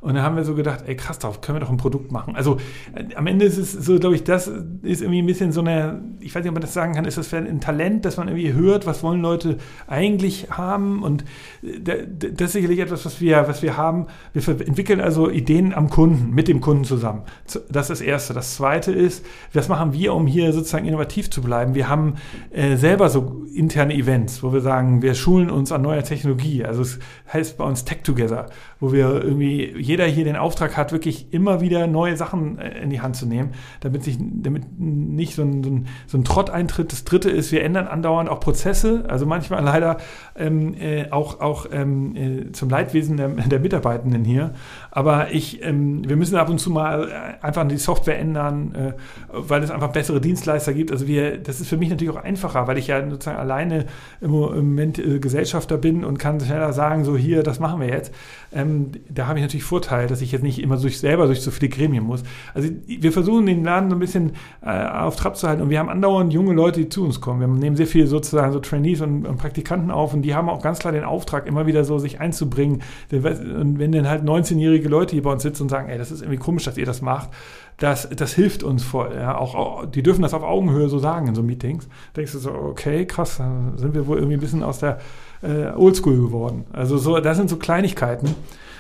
[0.01, 2.35] Und dann haben wir so gedacht, ey krass, darauf können wir doch ein Produkt machen.
[2.35, 2.57] Also
[2.95, 4.47] äh, am Ende ist es so, glaube ich, das
[4.83, 7.19] ist irgendwie ein bisschen so eine, ich weiß nicht, ob man das sagen kann, ist
[7.19, 11.25] das ein Talent, dass man irgendwie hört, was wollen Leute eigentlich haben und
[11.63, 14.07] äh, das ist sicherlich etwas, was wir, was wir haben.
[14.33, 17.23] Wir entwickeln also Ideen am Kunden, mit dem Kunden zusammen.
[17.69, 18.33] Das ist das Erste.
[18.33, 21.75] Das Zweite ist, was machen wir, um hier sozusagen innovativ zu bleiben?
[21.75, 22.15] Wir haben
[22.51, 26.65] äh, selber so interne Events, wo wir sagen, wir schulen uns an neuer Technologie.
[26.65, 26.99] Also es
[27.33, 28.47] heißt bei uns Tech Together,
[28.81, 32.91] wo wir irgendwie, jeder hier den Auftrag hat, wirklich immer wieder neue Sachen äh, in
[32.91, 33.51] die Hand zu nehmen,
[33.81, 36.91] damit sich, damit nicht so ein, so ein, so ein Trott eintritt.
[36.93, 39.05] Das Dritte ist, wir ändern andauernd auch Prozesse.
[39.09, 39.99] Also manchmal leider
[40.35, 44.55] ähm, äh, auch, auch ähm, äh, zum Leidwesen der, der, Mitarbeitenden hier.
[44.91, 48.93] Aber ich, ähm, wir müssen ab und zu mal äh, einfach die Software ändern, äh,
[49.33, 50.91] weil es einfach bessere Dienstleister gibt.
[50.91, 53.87] Also wir, das ist für mich natürlich auch einfacher, weil ich ja sozusagen alleine
[54.21, 58.13] im Moment äh, Gesellschafter bin und kann schneller sagen, so hier, das machen wir jetzt.
[58.53, 61.53] Ähm, da habe ich natürlich Vorteil, dass ich jetzt nicht immer durch selber durch so
[61.53, 62.25] viele Gremien muss.
[62.53, 64.33] Also wir versuchen den Laden so ein bisschen
[64.63, 67.41] äh, auf Trab zu halten und wir haben andauernd junge Leute, die zu uns kommen.
[67.41, 70.63] Wir nehmen sehr viele sozusagen so Trainees und, und Praktikanten auf und die haben auch
[70.63, 72.83] ganz klar den Auftrag, immer wieder so sich einzubringen.
[73.13, 76.23] Und wenn dann halt 19-jährige Leute hier bei uns sitzen und sagen, ey, das ist
[76.23, 77.31] irgendwie komisch, dass ihr das macht,
[77.79, 79.13] das, das hilft uns voll.
[79.15, 81.87] Ja, auch, auch, die dürfen das auf Augenhöhe so sagen in so Meetings.
[81.87, 84.99] Da denkst du so, okay, krass, da sind wir wohl irgendwie ein bisschen aus der
[85.43, 86.65] äh, Oldschool geworden.
[86.73, 88.35] Also so, das sind so Kleinigkeiten.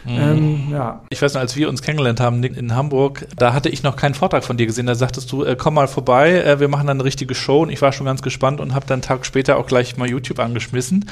[0.04, 0.18] Mhm.
[0.18, 1.02] Ähm, ja.
[1.10, 4.14] Ich weiß noch, als wir uns kennengelernt haben in Hamburg, da hatte ich noch keinen
[4.14, 4.86] Vortrag von dir gesehen.
[4.86, 7.62] Da sagtest du, äh, komm mal vorbei, äh, wir machen dann eine richtige Show.
[7.62, 10.08] Und ich war schon ganz gespannt und habe dann einen Tag später auch gleich mal
[10.08, 11.06] YouTube angeschmissen.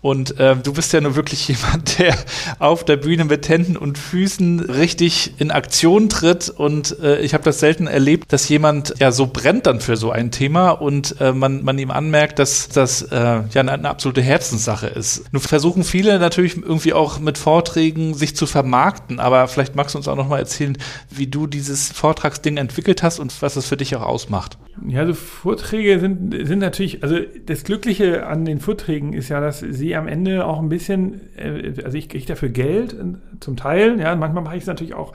[0.00, 2.16] Und äh, du bist ja nur wirklich jemand, der
[2.58, 6.48] auf der Bühne mit Händen und Füßen richtig in Aktion tritt.
[6.50, 10.10] Und äh, ich habe das selten erlebt, dass jemand ja so brennt dann für so
[10.10, 14.22] ein Thema und äh, man, man ihm anmerkt, dass das äh, ja eine, eine absolute
[14.22, 15.32] Herzenssache ist.
[15.32, 19.98] Nur versuchen viele natürlich irgendwie auch mit Vorträgen sich zu vermarkten, aber vielleicht magst du
[19.98, 20.76] uns auch noch mal erzählen,
[21.10, 24.58] wie du dieses Vortragsding entwickelt hast und was es für dich auch ausmacht.
[24.86, 29.60] Ja, also Vorträge sind, sind natürlich, also das Glückliche an den Vorträgen ist ja, dass
[29.60, 33.04] sie am Ende auch ein bisschen, äh, also ich kriege dafür Geld äh,
[33.40, 35.12] zum Teil, ja, manchmal mache ich es natürlich auch,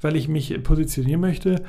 [0.00, 1.62] weil ich mich positionieren möchte.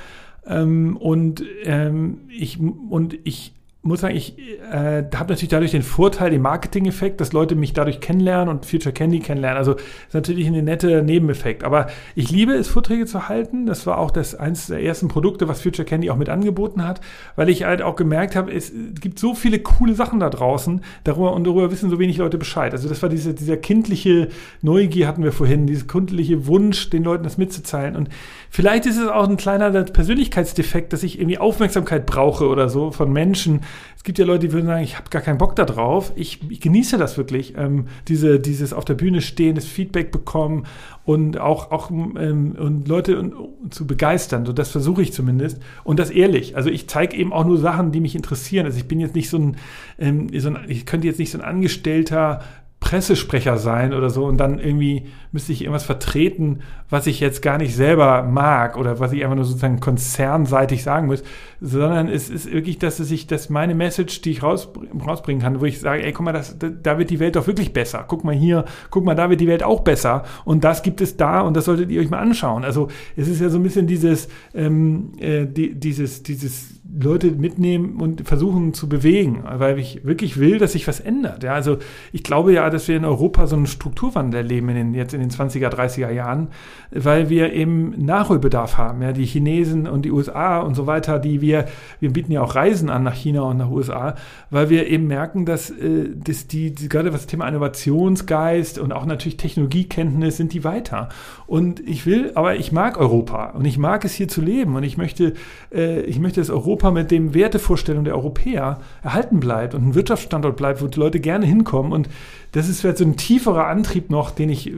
[0.46, 6.30] Ähm, und ähm, ich und ich muss sagen, ich äh, habe natürlich dadurch den Vorteil,
[6.30, 9.58] den Marketing-Effekt, dass Leute mich dadurch kennenlernen und Future Candy kennenlernen.
[9.58, 11.64] Also ist natürlich ein netter Nebeneffekt.
[11.64, 13.66] Aber ich liebe es, Vorträge zu halten.
[13.66, 17.02] Das war auch das eines der ersten Produkte, was Future Candy auch mit angeboten hat,
[17.36, 21.34] weil ich halt auch gemerkt habe, es gibt so viele coole Sachen da draußen, darüber
[21.34, 22.74] und darüber wissen so wenig Leute Bescheid.
[22.74, 24.28] Also das war diese, dieser kindliche
[24.62, 27.96] Neugier hatten wir vorhin, dieses kindliche Wunsch, den Leuten das mitzuteilen.
[27.96, 28.10] Und
[28.52, 33.12] vielleicht ist es auch ein kleiner Persönlichkeitsdefekt, dass ich irgendwie Aufmerksamkeit brauche oder so von
[33.12, 33.62] Menschen,
[34.02, 36.12] es gibt ja Leute, die würden sagen, ich habe gar keinen Bock da drauf.
[36.16, 40.66] Ich, ich genieße das wirklich, ähm, diese, dieses auf der Bühne stehen, das Feedback bekommen
[41.06, 43.36] und auch, auch ähm, und Leute und,
[43.70, 44.44] zu begeistern.
[44.48, 45.60] So, das versuche ich zumindest.
[45.84, 46.56] Und das ehrlich.
[46.56, 48.66] Also ich zeige eben auch nur Sachen, die mich interessieren.
[48.66, 49.58] Also ich bin jetzt nicht so ein,
[50.00, 52.42] ähm, so ein ich könnte jetzt nicht so ein Angestellter
[52.82, 56.60] Pressesprecher sein oder so und dann irgendwie müsste ich irgendwas vertreten,
[56.90, 61.06] was ich jetzt gar nicht selber mag oder was ich einfach nur sozusagen konzernseitig sagen
[61.06, 61.24] muss,
[61.62, 64.68] sondern es ist wirklich, dass es sich, dass meine Message, die ich raus,
[65.06, 67.72] rausbringen kann, wo ich sage, ey, guck mal, das, da wird die Welt doch wirklich
[67.72, 68.04] besser.
[68.08, 71.16] Guck mal hier, guck mal, da wird die Welt auch besser und das gibt es
[71.16, 72.66] da und das solltet ihr euch mal anschauen.
[72.66, 77.98] Also es ist ja so ein bisschen dieses, ähm, äh, die, dieses, dieses Leute mitnehmen
[78.02, 81.44] und versuchen zu bewegen, weil ich wirklich will, dass sich was ändert.
[81.44, 81.78] Ja, also
[82.12, 85.22] ich glaube ja, dass wir in Europa so einen Strukturwandel erleben in den, jetzt in
[85.22, 86.50] den 20er, 30er Jahren,
[86.92, 89.02] weil wir eben Nachholbedarf haben.
[89.02, 91.66] Ja, die Chinesen und die USA und so weiter, die wir,
[92.00, 94.16] wir bieten ja auch Reisen an nach China und nach USA,
[94.50, 98.92] weil wir eben merken, dass, äh, dass die, die gerade was das Thema Innovationsgeist und
[98.92, 101.10] auch natürlich Technologiekenntnis sind die weiter.
[101.48, 104.84] Und ich will, aber ich mag Europa und ich mag es hier zu leben und
[104.84, 105.34] ich möchte,
[105.74, 109.96] äh, ich möchte, dass Europa Europa mit dem Wertevorstellung der Europäer erhalten bleibt und ein
[109.96, 111.92] Wirtschaftsstandort bleibt, wo die Leute gerne hinkommen.
[111.92, 112.10] Und
[112.54, 114.72] das ist vielleicht so ein tieferer Antrieb noch, den ich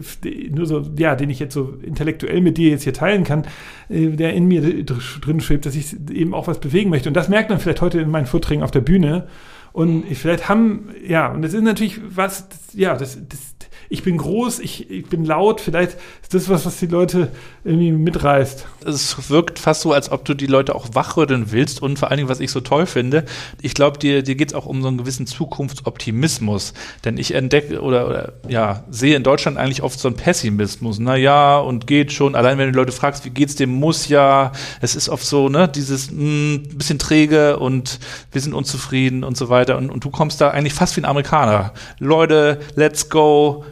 [0.51, 3.45] nur so, ja, den ich jetzt so intellektuell mit dir jetzt hier teilen kann,
[3.89, 7.09] äh, der in mir drin schwebt, dass ich eben auch was bewegen möchte.
[7.09, 9.27] Und das merkt man vielleicht heute in meinen Vorträgen auf der Bühne.
[9.71, 13.52] Und ich vielleicht haben, ja, und das ist natürlich was, ja, das, das,
[13.93, 17.27] ich bin groß, ich, ich bin laut, vielleicht ist das was, was die Leute
[17.63, 18.65] irgendwie mitreißt.
[18.87, 22.17] Es wirkt fast so, als ob du die Leute auch wachrütteln willst und vor allen
[22.17, 23.23] Dingen, was ich so toll finde,
[23.61, 26.73] ich glaube, dir, dir geht es auch um so einen gewissen Zukunftsoptimismus.
[27.05, 30.97] Denn ich entdecke oder, oder ja, sehe in Deutschland eigentlich oft so einen Pessimismus.
[30.97, 32.33] Na ja, und geht schon.
[32.33, 34.53] Allein wenn du Leute fragst, wie geht's dem, muss ja.
[34.81, 37.99] Es ist oft so, ne, dieses mh, hm, bisschen träge und
[38.31, 39.77] wir sind unzufrieden und so weiter.
[39.77, 41.73] Und, und du kommst da eigentlich fast wie ein Amerikaner.
[41.99, 43.63] Leute, let's go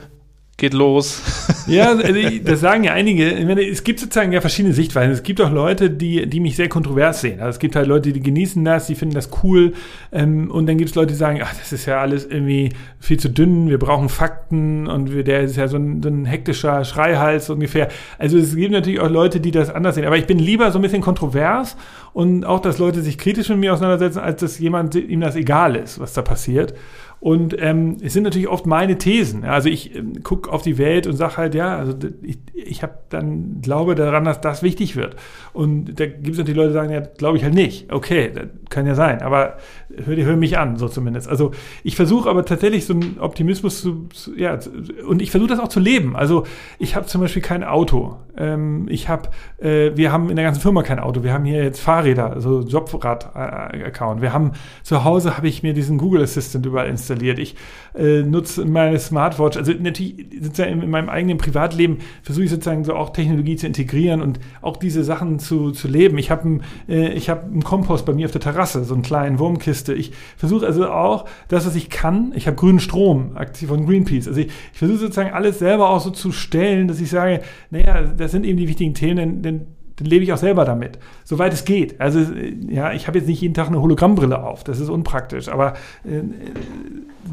[0.61, 1.21] geht los.
[1.67, 3.31] Ja, also das sagen ja einige.
[3.61, 5.11] Es gibt sozusagen ja verschiedene Sichtweisen.
[5.11, 7.39] Es gibt auch Leute, die, die mich sehr kontrovers sehen.
[7.39, 9.73] Also es gibt halt Leute, die genießen das, die finden das cool.
[10.11, 13.19] Ähm, und dann gibt es Leute, die sagen, ach, das ist ja alles irgendwie viel
[13.19, 17.49] zu dünn, wir brauchen Fakten und der ist ja so ein, so ein hektischer Schreihals
[17.49, 17.87] ungefähr.
[18.19, 20.05] Also es gibt natürlich auch Leute, die das anders sehen.
[20.05, 21.75] Aber ich bin lieber so ein bisschen kontrovers
[22.13, 25.75] und auch, dass Leute sich kritisch mit mir auseinandersetzen, als dass jemand ihm das egal
[25.75, 26.75] ist, was da passiert.
[27.21, 29.45] Und ähm, es sind natürlich oft meine Thesen.
[29.45, 31.93] Also ich ähm, gucke auf die Welt und sage halt, ja, also
[32.23, 35.15] ich, ich habe dann glaube daran, dass das wichtig wird.
[35.53, 37.93] Und da gibt es natürlich Leute, die sagen, ja, glaube ich halt nicht.
[37.93, 39.57] Okay, das kann ja sein, aber
[40.03, 41.29] hör, hör mich an, so zumindest.
[41.29, 41.51] Also
[41.83, 44.57] ich versuche aber tatsächlich so einen Optimismus zu, zu ja,
[45.07, 46.15] und ich versuche das auch zu leben.
[46.15, 46.47] Also
[46.79, 48.17] ich habe zum Beispiel kein Auto.
[48.35, 51.23] Ähm, ich habe, äh, wir haben in der ganzen Firma kein Auto.
[51.23, 54.23] Wir haben hier jetzt Fahrräder, also Jobrad-Account.
[54.23, 57.10] Wir haben zu Hause habe ich mir diesen Google Assistant überall installiert.
[57.39, 57.55] Ich
[57.95, 59.57] äh, nutze meine Smartwatch.
[59.57, 64.21] Also natürlich sozusagen in meinem eigenen Privatleben versuche ich sozusagen so auch Technologie zu integrieren
[64.21, 66.17] und auch diese Sachen zu, zu leben.
[66.17, 69.39] Ich habe äh, ich habe einen Kompost bei mir auf der Terrasse, so einen kleinen
[69.39, 69.93] Wurmkiste.
[69.93, 72.33] Ich versuche also auch das, was ich kann.
[72.35, 73.35] Ich habe grünen Strom,
[73.67, 74.27] von Greenpeace.
[74.27, 78.01] Also ich, ich versuche sozusagen alles selber auch so zu stellen, dass ich sage, naja,
[78.01, 79.67] das sind eben die wichtigen Themen, denn, denn
[80.01, 81.99] dann lebe ich auch selber damit, soweit es geht.
[82.01, 82.25] Also
[82.69, 85.73] ja, ich habe jetzt nicht jeden Tag eine Hologrammbrille auf, das ist unpraktisch, aber
[86.03, 86.21] äh,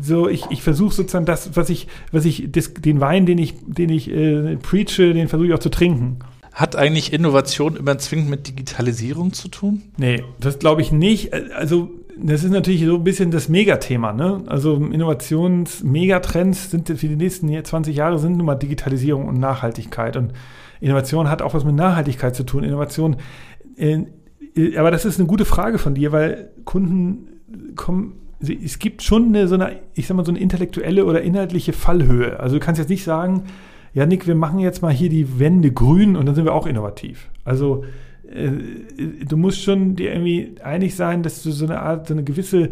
[0.03, 3.55] so ich, ich versuche sozusagen das, was ich, was ich, das, den Wein, den ich,
[3.67, 6.19] den ich äh, preache, den versuche ich auch zu trinken.
[6.53, 9.83] Hat eigentlich Innovation immer zwingend mit Digitalisierung zu tun?
[9.97, 11.33] Nee, das glaube ich nicht.
[11.55, 11.91] Also
[12.21, 14.13] das ist natürlich so ein bisschen das Megathema.
[14.13, 14.43] Ne?
[14.47, 20.17] Also Innovations-Megatrends sind für die nächsten 20 Jahre sind nun mal Digitalisierung und Nachhaltigkeit.
[20.17, 20.33] Und
[20.81, 22.65] Innovation hat auch was mit Nachhaltigkeit zu tun.
[22.65, 23.17] Innovation,
[23.77, 24.05] äh,
[24.77, 27.29] aber das ist eine gute Frage von dir, weil Kunden
[27.77, 31.73] kommen, es gibt schon eine, so eine, ich sag mal, so eine intellektuelle oder inhaltliche
[31.73, 32.39] Fallhöhe.
[32.39, 33.45] Also du kannst jetzt nicht sagen,
[33.95, 36.67] ja Nick, wir machen jetzt mal hier die Wände grün und dann sind wir auch
[36.67, 37.31] innovativ.
[37.45, 37.85] Also
[38.31, 38.51] äh,
[39.27, 42.71] du musst schon dir irgendwie einig sein, dass du so eine Art, so eine gewisse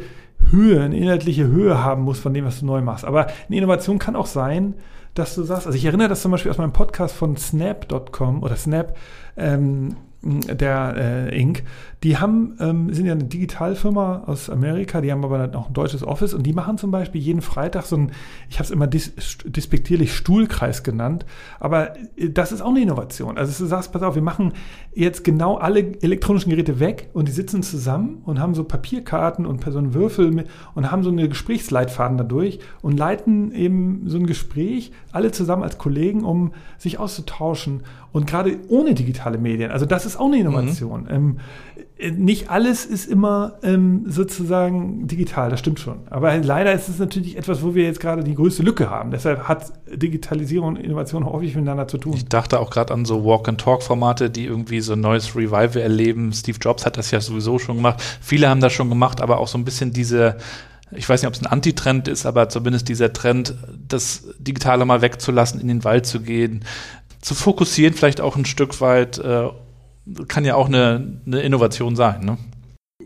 [0.50, 3.04] Höhe, eine inhaltliche Höhe haben musst von dem, was du neu machst.
[3.04, 4.74] Aber eine Innovation kann auch sein,
[5.18, 8.56] dass du sagst, also ich erinnere das zum Beispiel aus meinem Podcast von Snap.com oder
[8.56, 8.96] Snap,
[9.36, 9.96] ähm,
[10.26, 11.62] der äh, Inc.,
[12.02, 15.72] die haben, ähm, sind ja eine Digitalfirma aus Amerika, die haben aber dann auch ein
[15.72, 18.12] deutsches Office und die machen zum Beispiel jeden Freitag so ein,
[18.50, 19.12] ich habe es immer dis
[19.46, 21.24] despektierlich Stuhlkreis genannt,
[21.58, 23.38] aber äh, das ist auch eine Innovation.
[23.38, 24.52] Also du sagst, pass auf, wir machen
[24.94, 29.64] jetzt genau alle elektronischen Geräte weg und die sitzen zusammen und haben so Papierkarten und
[29.64, 34.26] so einen Würfel mit, und haben so eine Gesprächsleitfaden dadurch und leiten eben so ein
[34.26, 37.82] Gespräch alle zusammen als Kollegen, um sich auszutauschen
[38.16, 39.70] und gerade ohne digitale Medien.
[39.70, 41.02] Also das ist auch eine Innovation.
[41.02, 41.10] Mhm.
[41.10, 41.36] Ähm,
[41.98, 45.98] äh, nicht alles ist immer ähm, sozusagen digital, das stimmt schon.
[46.08, 49.10] Aber leider ist es natürlich etwas, wo wir jetzt gerade die größte Lücke haben.
[49.10, 52.14] Deshalb hat Digitalisierung und Innovation häufig miteinander zu tun.
[52.14, 56.32] Ich dachte auch gerade an so Walk-and-Talk-Formate, die irgendwie so ein neues Revival erleben.
[56.32, 58.02] Steve Jobs hat das ja sowieso schon gemacht.
[58.22, 60.38] Viele haben das schon gemacht, aber auch so ein bisschen diese
[60.92, 63.54] ich weiß nicht, ob es ein Antitrend ist, aber zumindest dieser Trend,
[63.88, 66.64] das Digitale mal wegzulassen, in den Wald zu gehen,
[67.26, 69.48] zu fokussieren, vielleicht auch ein Stück weit äh,
[70.28, 72.38] kann ja auch eine, eine Innovation sein, ne?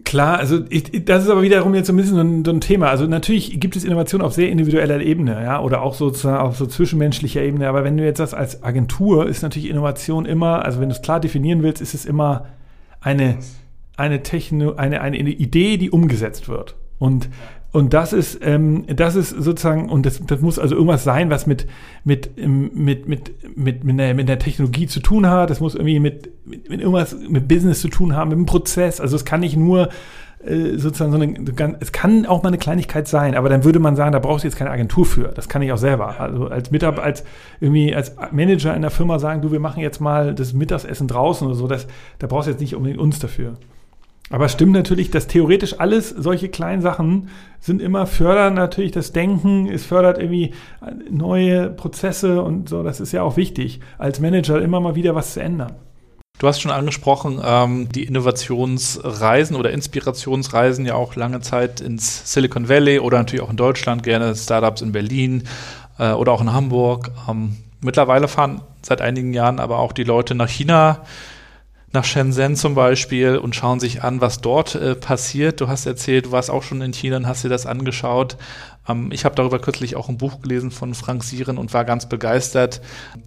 [0.04, 2.60] Klar, also ich, das ist aber wiederum jetzt so ein bisschen so ein, so ein,
[2.60, 2.90] Thema.
[2.90, 6.66] Also natürlich gibt es Innovation auf sehr individueller Ebene, ja, oder auch sozusagen auf so
[6.66, 7.66] zwischenmenschlicher Ebene.
[7.66, 11.00] Aber wenn du jetzt das als Agentur ist natürlich Innovation immer, also wenn du es
[11.00, 12.46] klar definieren willst, ist es immer
[13.00, 13.38] eine
[13.96, 16.76] eine Techno, eine eine Idee, die umgesetzt wird.
[16.98, 17.30] Und
[17.72, 21.46] und das ist, ähm, das ist sozusagen, und das, das muss also irgendwas sein, was
[21.46, 21.66] mit,
[22.02, 25.50] mit, mit, mit, mit, mit, der, mit der Technologie zu tun hat.
[25.50, 29.00] Das muss irgendwie mit, mit, mit irgendwas mit Business zu tun haben, mit dem Prozess.
[29.00, 29.88] Also es kann nicht nur
[30.44, 33.94] äh, sozusagen so eine, es kann auch mal eine Kleinigkeit sein, aber dann würde man
[33.94, 35.28] sagen, da brauchst du jetzt keine Agentur für.
[35.28, 36.18] Das kann ich auch selber.
[36.18, 37.24] Also als Mitarbeiter, als
[37.60, 41.46] irgendwie als Manager in der Firma sagen, du, wir machen jetzt mal das Mittagessen draußen
[41.46, 41.86] oder so, das,
[42.18, 43.58] da brauchst du jetzt nicht unbedingt uns dafür.
[44.32, 49.10] Aber es stimmt natürlich, dass theoretisch alles solche kleinen Sachen sind immer fördern natürlich das
[49.10, 50.54] Denken, es fördert irgendwie
[51.10, 52.84] neue Prozesse und so.
[52.84, 55.72] Das ist ja auch wichtig, als Manager immer mal wieder was zu ändern.
[56.38, 62.68] Du hast schon angesprochen, ähm, die Innovationsreisen oder Inspirationsreisen ja auch lange Zeit ins Silicon
[62.68, 65.42] Valley oder natürlich auch in Deutschland, gerne Startups in Berlin
[65.98, 67.10] äh, oder auch in Hamburg.
[67.28, 71.02] Ähm, mittlerweile fahren seit einigen Jahren aber auch die Leute nach China
[71.92, 75.60] nach Shenzhen zum Beispiel und schauen sich an, was dort äh, passiert.
[75.60, 78.36] Du hast erzählt, du warst auch schon in China und hast dir das angeschaut.
[78.88, 82.08] Ähm, ich habe darüber kürzlich auch ein Buch gelesen von Frank Sieren und war ganz
[82.08, 82.80] begeistert,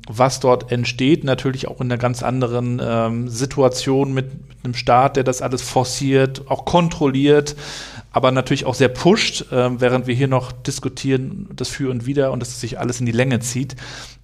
[0.08, 1.24] was dort entsteht.
[1.26, 5.62] Natürlich auch in einer ganz anderen ähm, Situation mit, mit einem Staat, der das alles
[5.62, 7.56] forciert, auch kontrolliert
[8.14, 12.32] aber natürlich auch sehr pusht, äh, während wir hier noch diskutieren, das Für und Wider
[12.32, 13.76] und dass es sich alles in die Länge zieht.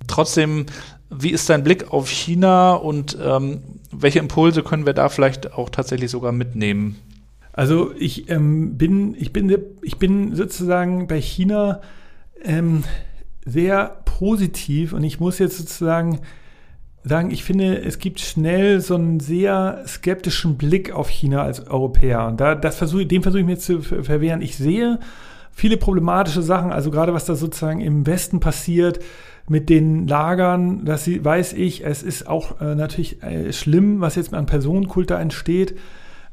[0.08, 0.68] Trotzdem,
[1.10, 5.70] wie ist dein Blick auf China und ähm, welche Impulse können wir da vielleicht auch
[5.70, 6.98] tatsächlich sogar mitnehmen?
[7.52, 11.82] Also ich ähm, bin, ich bin, ich bin sozusagen bei China
[12.44, 12.84] ähm,
[13.46, 16.20] sehr positiv und ich muss jetzt sozusagen
[17.04, 22.28] sagen, ich finde, es gibt schnell so einen sehr skeptischen Blick auf China als Europäer.
[22.28, 24.42] Und da, das versuche, dem versuche ich mir zu verwehren.
[24.42, 25.00] Ich sehe
[25.52, 29.00] viele problematische Sachen, also gerade was da sozusagen im Westen passiert
[29.50, 34.34] mit den Lagern, das weiß ich, es ist auch äh, natürlich äh, schlimm, was jetzt
[34.34, 35.76] an Personenkult da entsteht,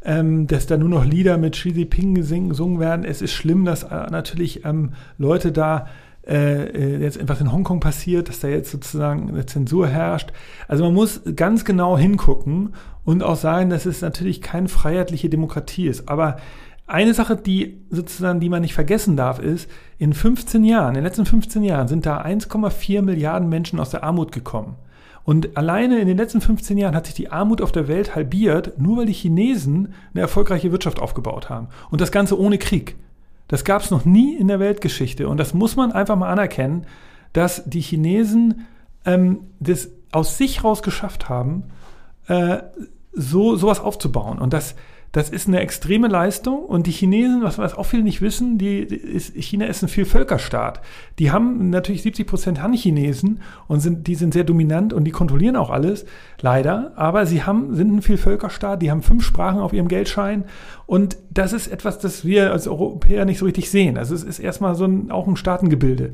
[0.04, 3.04] ähm, dass da nur noch Lieder mit Xi Jinping gesungen werden.
[3.04, 5.86] Es ist schlimm, dass äh, natürlich ähm, Leute da
[6.26, 10.32] äh, äh, jetzt was in Hongkong passiert, dass da jetzt sozusagen eine Zensur herrscht.
[10.66, 15.86] Also man muss ganz genau hingucken und auch sagen, dass es natürlich keine freiheitliche Demokratie
[15.86, 16.08] ist.
[16.08, 16.38] Aber
[16.86, 19.68] eine Sache, die sozusagen, die man nicht vergessen darf, ist,
[19.98, 24.04] in 15 Jahren, in den letzten 15 Jahren sind da 1,4 Milliarden Menschen aus der
[24.04, 24.76] Armut gekommen.
[25.24, 28.78] Und alleine in den letzten 15 Jahren hat sich die Armut auf der Welt halbiert,
[28.78, 31.66] nur weil die Chinesen eine erfolgreiche Wirtschaft aufgebaut haben.
[31.90, 32.94] Und das Ganze ohne Krieg.
[33.48, 35.28] Das gab es noch nie in der Weltgeschichte.
[35.28, 36.86] Und das muss man einfach mal anerkennen,
[37.32, 38.66] dass die Chinesen
[39.04, 41.64] ähm, das aus sich raus geschafft haben,
[42.28, 42.58] äh,
[43.12, 44.38] so sowas aufzubauen.
[44.38, 44.76] Und das
[45.12, 48.80] das ist eine extreme Leistung und die Chinesen, was, was auch viele nicht wissen, die,
[48.80, 50.80] ist, China ist ein Vielvölkerstaat.
[51.18, 55.56] Die haben natürlich 70 Prozent Han-Chinesen und sind, die sind sehr dominant und die kontrollieren
[55.56, 56.04] auch alles,
[56.40, 56.92] leider.
[56.96, 60.44] Aber sie haben, sind ein Vielvölkerstaat, die haben fünf Sprachen auf ihrem Geldschein
[60.86, 63.96] und das ist etwas, das wir als Europäer nicht so richtig sehen.
[63.96, 66.12] Also es ist erstmal so ein, auch ein Staatengebilde.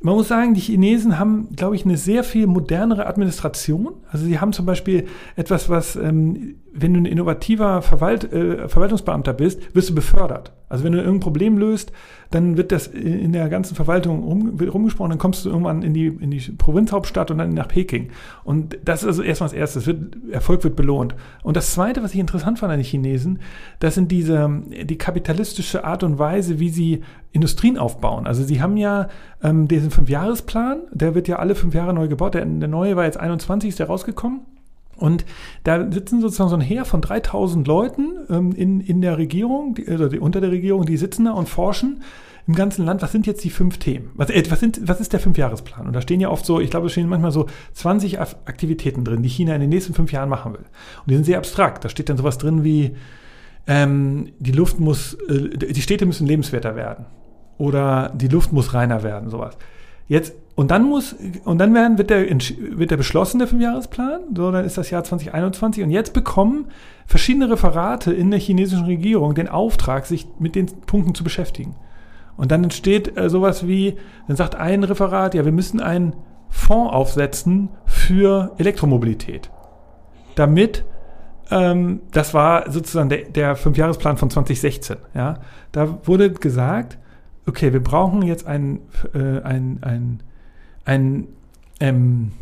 [0.00, 3.94] Man muss sagen, die Chinesen haben, glaube ich, eine sehr viel modernere Administration.
[4.12, 9.32] Also sie haben zum Beispiel etwas, was, ähm, wenn du ein innovativer Verwalt, äh, Verwaltungsbeamter
[9.32, 10.52] bist, wirst du befördert.
[10.68, 11.92] Also wenn du irgendein Problem löst,
[12.30, 16.06] dann wird das in der ganzen Verwaltung rum, rumgesprochen, dann kommst du irgendwann in die,
[16.06, 18.10] in die Provinzhauptstadt und dann nach Peking.
[18.44, 19.86] Und das ist also erstmal das Erste.
[19.86, 21.14] Wird, Erfolg wird belohnt.
[21.42, 23.38] Und das Zweite, was ich interessant fand an den Chinesen,
[23.80, 27.02] das sind diese, die kapitalistische Art und Weise, wie sie
[27.32, 28.26] Industrien aufbauen.
[28.26, 29.08] Also sie haben ja
[29.42, 32.34] ähm, diesen Fünfjahresplan, der wird ja alle fünf Jahre neu gebaut.
[32.34, 34.40] Der, der neue war jetzt 21, ist der rausgekommen.
[34.98, 35.24] Und
[35.64, 39.88] da sitzen sozusagen so ein Heer von 3000 Leuten ähm, in, in der Regierung, die,
[39.88, 42.02] also die, unter der Regierung, die sitzen da und forschen
[42.46, 44.10] im ganzen Land, was sind jetzt die fünf Themen?
[44.14, 45.86] Was, äh, was, sind, was ist der Fünfjahresplan?
[45.86, 49.22] Und da stehen ja oft so, ich glaube, es stehen manchmal so 20 Aktivitäten drin,
[49.22, 50.60] die China in den nächsten fünf Jahren machen will.
[50.60, 51.84] Und die sind sehr abstrakt.
[51.84, 52.96] Da steht dann sowas drin wie,
[53.66, 57.04] ähm, die Luft muss, äh, die Städte müssen lebenswerter werden.
[57.58, 59.58] Oder die Luft muss reiner werden, sowas.
[60.08, 64.22] Jetzt und dann muss, und dann werden, wird, der, wird der beschlossen, der Fünfjahresplan.
[64.34, 65.84] So, dann ist das Jahr 2021.
[65.84, 66.66] Und jetzt bekommen
[67.06, 71.76] verschiedene Referate in der chinesischen Regierung den Auftrag, sich mit den Punkten zu beschäftigen.
[72.36, 76.16] Und dann entsteht äh, sowas wie, dann sagt ein Referat, ja, wir müssen einen
[76.48, 79.50] Fonds aufsetzen für Elektromobilität.
[80.34, 80.84] Damit,
[81.52, 84.96] ähm, das war sozusagen der, der Fünfjahresplan von 2016.
[85.14, 85.38] Ja,
[85.70, 86.98] da wurde gesagt,
[87.48, 88.80] okay, wir brauchen jetzt ein,
[89.14, 90.20] äh, ein, ein
[90.88, 91.28] ein,
[91.80, 92.32] ähm,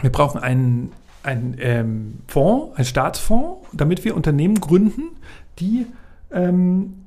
[0.00, 0.92] wir brauchen einen,
[1.22, 5.10] einen ähm, Fonds, einen Staatsfonds, damit wir Unternehmen gründen,
[5.58, 5.86] die,
[6.32, 7.04] ähm,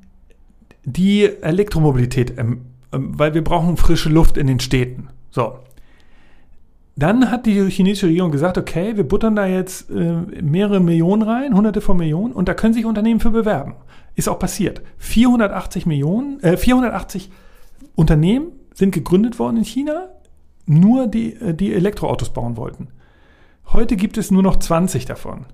[0.83, 2.61] die Elektromobilität, ähm,
[2.93, 5.09] ähm, weil wir brauchen frische Luft in den Städten.
[5.31, 5.59] So.
[6.97, 11.53] Dann hat die chinesische Regierung gesagt, okay, wir buttern da jetzt äh, mehrere Millionen rein,
[11.53, 13.75] hunderte von Millionen, und da können sich Unternehmen für bewerben.
[14.15, 14.81] Ist auch passiert.
[14.99, 17.31] 480 Millionen, äh, 480
[17.95, 20.09] Unternehmen sind gegründet worden in China
[20.65, 22.87] nur die, äh, die Elektroautos bauen wollten.
[23.71, 25.45] Heute gibt es nur noch 20 davon.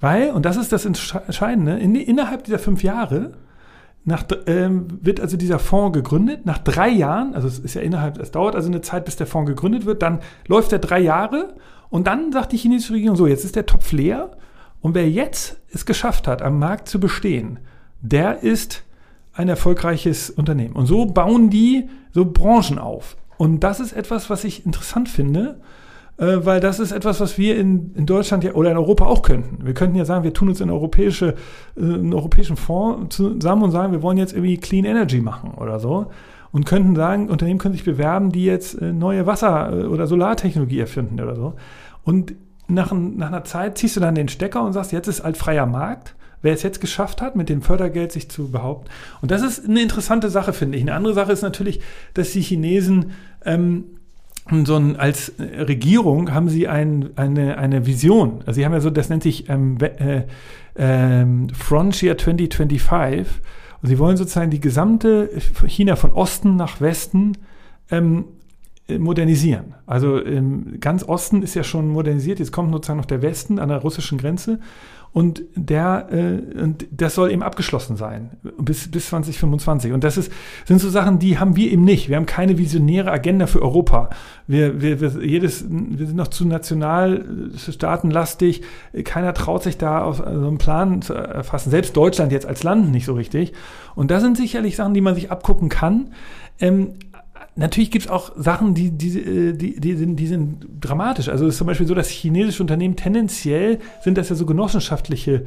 [0.00, 3.32] Weil, und das ist das Entscheidende, in, innerhalb dieser fünf Jahre
[4.08, 6.44] nach, ähm, wird also dieser Fonds gegründet.
[6.46, 9.26] Nach drei Jahren, also es ist ja innerhalb, es dauert also eine Zeit, bis der
[9.26, 11.54] Fonds gegründet wird, dann läuft er drei Jahre
[11.90, 14.32] und dann sagt die chinesische Regierung so, jetzt ist der Topf leer
[14.80, 17.60] und wer jetzt es geschafft hat, am Markt zu bestehen,
[18.00, 18.82] der ist
[19.32, 20.74] ein erfolgreiches Unternehmen.
[20.74, 23.16] Und so bauen die so Branchen auf.
[23.36, 25.60] Und das ist etwas, was ich interessant finde,
[26.18, 29.22] äh, weil das ist etwas, was wir in, in Deutschland ja, oder in Europa auch
[29.22, 29.64] könnten.
[29.64, 31.34] Wir könnten ja sagen, wir tun uns in europäische,
[31.76, 35.78] äh, einen europäischen Fonds zusammen und sagen, wir wollen jetzt irgendwie Clean Energy machen oder
[35.78, 36.10] so.
[36.50, 40.80] Und könnten sagen, Unternehmen können sich bewerben, die jetzt äh, neue Wasser- äh, oder Solartechnologie
[40.80, 41.54] erfinden oder so.
[42.02, 42.34] Und
[42.68, 45.66] nach, nach einer Zeit ziehst du dann den Stecker und sagst, jetzt ist halt freier
[45.66, 48.88] Markt wer es jetzt geschafft hat, mit dem Fördergeld sich zu behaupten.
[49.20, 50.82] Und das ist eine interessante Sache, finde ich.
[50.82, 51.80] Eine andere Sache ist natürlich,
[52.14, 53.10] dass die Chinesen
[53.44, 53.97] ähm,
[54.64, 58.40] so ein, als Regierung haben sie ein, eine, eine Vision.
[58.40, 60.22] Also sie haben ja so, das nennt sich ähm, äh,
[60.74, 63.26] äh, Frontier 2025.
[63.80, 65.30] Und sie wollen sozusagen die gesamte
[65.66, 67.38] China von Osten nach Westen
[67.90, 68.24] ähm,
[68.96, 69.74] modernisieren.
[69.86, 73.68] Also im ganz Osten ist ja schon modernisiert, jetzt kommt sozusagen noch der Westen an
[73.68, 74.60] der russischen Grenze
[75.12, 80.32] und der äh, und das soll eben abgeschlossen sein bis bis 2025 und das ist
[80.64, 82.08] sind so Sachen die haben wir eben nicht.
[82.08, 84.10] Wir haben keine visionäre Agenda für Europa.
[84.46, 88.62] Wir wir, wir jedes wir sind noch zu nationalstaatenlastig
[89.04, 91.70] keiner traut sich da auf so einen Plan zu erfassen.
[91.70, 93.52] Selbst Deutschland jetzt als Land nicht so richtig.
[93.94, 96.12] Und das sind sicherlich Sachen die man sich abgucken kann.
[96.60, 96.94] Ähm,
[97.58, 101.28] natürlich gibt es auch Sachen, die, die, äh, die, die, sind, die sind dramatisch.
[101.28, 105.44] Also es ist zum Beispiel so, dass chinesische Unternehmen tendenziell sind das ja so genossenschaftliche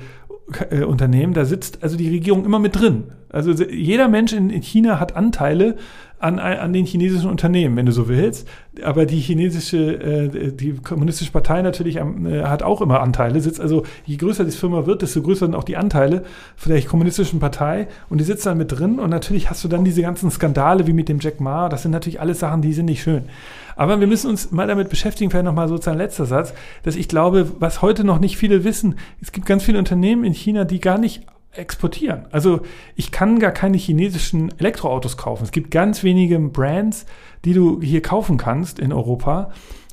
[0.69, 3.05] äh, Unternehmen, da sitzt also die Regierung immer mit drin.
[3.29, 5.77] Also jeder Mensch in, in China hat Anteile
[6.21, 8.47] an, an den chinesischen Unternehmen, wenn du so willst.
[8.83, 13.83] Aber die chinesische, äh, die kommunistische Partei natürlich äh, hat auch immer Anteile, sitzt also,
[14.05, 16.23] je größer die Firma wird, desto größer sind auch die Anteile
[16.55, 19.83] von der kommunistischen Partei und die sitzt dann mit drin und natürlich hast du dann
[19.83, 22.85] diese ganzen Skandale wie mit dem Jack Ma, das sind natürlich alles Sachen, die sind
[22.85, 23.23] nicht schön.
[23.75, 26.53] Aber wir müssen uns mal damit beschäftigen, vielleicht nochmal sozusagen letzter Satz,
[26.83, 30.33] dass ich glaube, was heute noch nicht viele wissen, es gibt ganz viele Unternehmen in
[30.33, 32.25] China, die gar nicht exportieren.
[32.31, 32.61] Also
[32.95, 35.43] ich kann gar keine chinesischen Elektroautos kaufen.
[35.43, 37.05] Es gibt ganz wenige Brands,
[37.43, 39.51] die du hier kaufen kannst in Europa.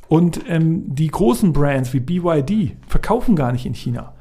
[0.08, 4.14] Und ähm, die großen Brands wie BYD verkaufen gar nicht in China.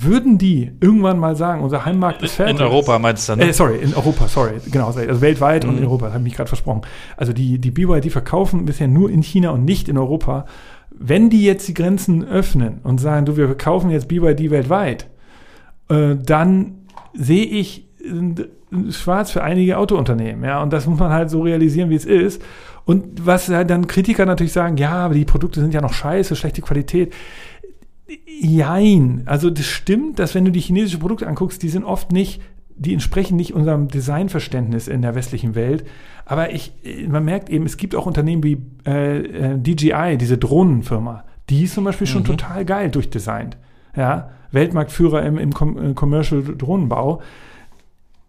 [0.00, 2.56] Würden die irgendwann mal sagen, unser Heimmarkt ist fertig.
[2.56, 3.40] In Europa meinst du dann?
[3.40, 3.48] Ne?
[3.48, 5.70] Äh, sorry, in Europa, sorry, genau, also weltweit mhm.
[5.70, 6.82] und in Europa, das habe ich mich gerade versprochen.
[7.16, 10.46] Also die, die BYD verkaufen bisher nur in China und nicht in Europa.
[10.90, 15.08] Wenn die jetzt die Grenzen öffnen und sagen, du, wir verkaufen jetzt BYD weltweit,
[15.88, 17.88] äh, dann sehe ich
[18.90, 20.44] schwarz für einige Autounternehmen.
[20.44, 22.42] Ja, und das muss man halt so realisieren, wie es ist.
[22.84, 26.36] Und was halt dann Kritiker natürlich sagen, ja, aber die Produkte sind ja noch scheiße,
[26.36, 27.12] schlechte Qualität.
[28.40, 29.22] Jein.
[29.26, 32.40] Also das stimmt, dass wenn du die chinesischen Produkte anguckst, die sind oft nicht,
[32.76, 35.84] die entsprechen nicht unserem Designverständnis in der westlichen Welt.
[36.24, 36.72] Aber ich,
[37.08, 41.74] man merkt eben, es gibt auch Unternehmen wie äh, äh DJI, diese Drohnenfirma, die ist
[41.74, 42.26] zum Beispiel schon mhm.
[42.26, 43.56] total geil durchdesignt.
[43.96, 47.20] Ja, Weltmarktführer im, im äh, Commercial Drohnenbau.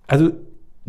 [0.07, 0.31] Also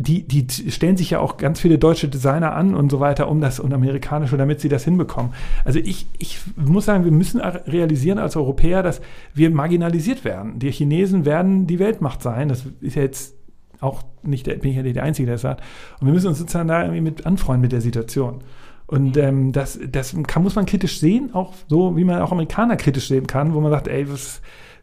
[0.01, 3.41] die, die stellen sich ja auch ganz viele deutsche Designer an und so weiter, um
[3.41, 5.33] das und amerikanische, damit sie das hinbekommen.
[5.65, 9.01] Also ich, ich muss sagen, wir müssen realisieren als Europäer, dass
[9.33, 10.59] wir marginalisiert werden.
[10.59, 12.49] Die Chinesen werden die Weltmacht sein.
[12.49, 13.35] Das ist ja jetzt
[13.79, 15.61] auch nicht, der, bin ich ja nicht der Einzige, der das sagt.
[15.99, 18.41] Und wir müssen uns sozusagen da irgendwie mit anfreunden mit der Situation.
[18.87, 22.75] Und ähm, das, das kann, muss man kritisch sehen, auch so, wie man auch Amerikaner
[22.75, 24.41] kritisch sehen kann, wo man sagt, ey, was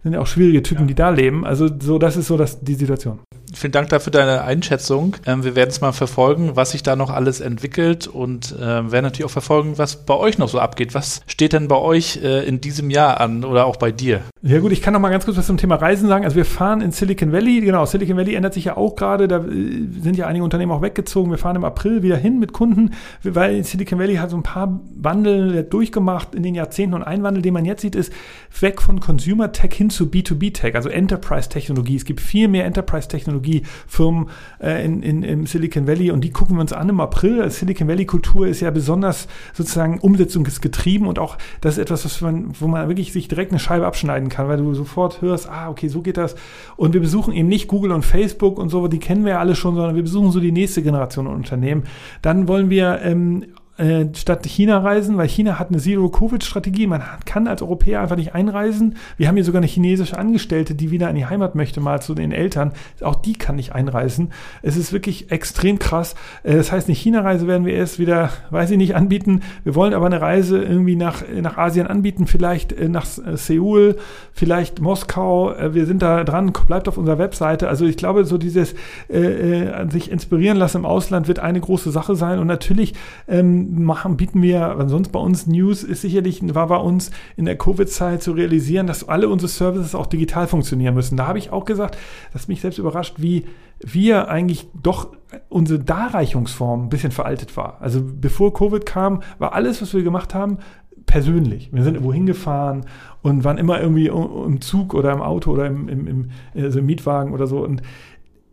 [0.09, 0.87] sind ja auch schwierige Typen, ja.
[0.89, 1.45] die da leben.
[1.45, 3.21] Also so, das ist so das, die Situation.
[3.55, 5.17] Vielen Dank dafür deine Einschätzung.
[5.27, 9.05] Ähm, wir werden es mal verfolgen, was sich da noch alles entwickelt und äh, werden
[9.05, 10.95] natürlich auch verfolgen, was bei euch noch so abgeht.
[10.95, 14.21] Was steht denn bei euch äh, in diesem Jahr an oder auch bei dir?
[14.43, 16.25] Ja gut, ich kann noch mal ganz kurz was zum Thema Reisen sagen.
[16.25, 17.61] Also wir fahren in Silicon Valley.
[17.61, 19.29] Genau, Silicon Valley ändert sich ja auch gerade.
[19.29, 21.31] Da äh, sind ja einige Unternehmen auch weggezogen.
[21.31, 22.91] Wir fahren im April wieder hin mit Kunden,
[23.23, 27.43] weil Silicon Valley hat so ein paar Wandel durchgemacht in den Jahrzehnten und ein Wandel,
[27.43, 28.13] den man jetzt sieht, ist
[28.61, 31.97] weg von Consumer Tech hin zu B2B Tech, also Enterprise Technologie.
[31.97, 34.29] Es gibt viel mehr Enterprise Technologie Technologiefirmen
[34.61, 37.49] äh, in, in, im Silicon Valley und die gucken wir uns an im April.
[37.51, 42.51] Silicon Valley Kultur ist ja besonders sozusagen umsetzungsgetrieben und auch das ist etwas, was man,
[42.59, 45.89] wo man wirklich sich direkt eine Scheibe abschneiden kann, weil du sofort hörst, ah, okay,
[45.89, 46.37] so geht das.
[46.77, 49.57] Und wir besuchen eben nicht Google und Facebook und so, die kennen wir ja alle
[49.57, 51.85] schon, sondern wir besuchen so die nächste Generation Unternehmen.
[52.23, 53.45] Dann wollen wir ähm,
[53.79, 56.89] äh, statt China reisen, weil China hat eine Zero-Covid-Strategie.
[56.89, 58.97] Man kann als Europäer einfach nicht einreisen.
[59.17, 62.15] Wir haben hier sogar eine chinesische Angestellte, die wieder in die Heimat möchte, mal zu
[62.15, 62.73] den Eltern.
[63.01, 64.33] Auch die kann nicht einreisen.
[64.63, 66.17] Es ist wirklich extrem krass.
[66.43, 69.43] Äh, das heißt, eine China-Reise werden wir erst wieder, weiß ich nicht, anbieten.
[69.63, 73.97] Wir wollen aber eine Reise irgendwie nach, nach Asien anbieten, vielleicht äh, nach äh, Seoul,
[74.33, 75.55] vielleicht Moskau.
[75.71, 77.69] Wir sind da dran, bleibt auf unserer Webseite.
[77.69, 78.75] Also ich glaube, so dieses
[79.09, 82.41] äh, sich inspirieren lassen im Ausland wird eine große Sache sein.
[82.41, 82.95] Und natürlich
[83.29, 87.59] ähm, machen, bieten wir, sonst bei uns News ist sicherlich, war bei uns in der
[87.59, 91.17] Covid-Zeit zu realisieren, dass alle unsere Services auch digital funktionieren müssen.
[91.17, 91.99] Da habe ich auch gesagt,
[92.33, 93.45] dass mich selbst überrascht, wie
[93.81, 95.13] wir eigentlich doch
[95.49, 97.81] unsere Darreichungsform ein bisschen veraltet war.
[97.81, 100.59] Also bevor Covid kam, war alles, was wir gemacht haben,
[101.07, 101.71] persönlich.
[101.73, 102.85] Wir sind irgendwo hingefahren
[103.23, 106.87] und waren immer irgendwie im Zug oder im Auto oder im, im, im, also im
[106.87, 107.65] Mietwagen oder so.
[107.65, 107.83] Und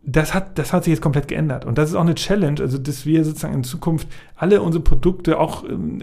[0.08, 1.64] das hat, das hat sich jetzt komplett geändert.
[1.64, 5.38] Und das ist auch eine Challenge, also dass wir sozusagen in Zukunft alle unsere Produkte,
[5.40, 6.00] auch ähm,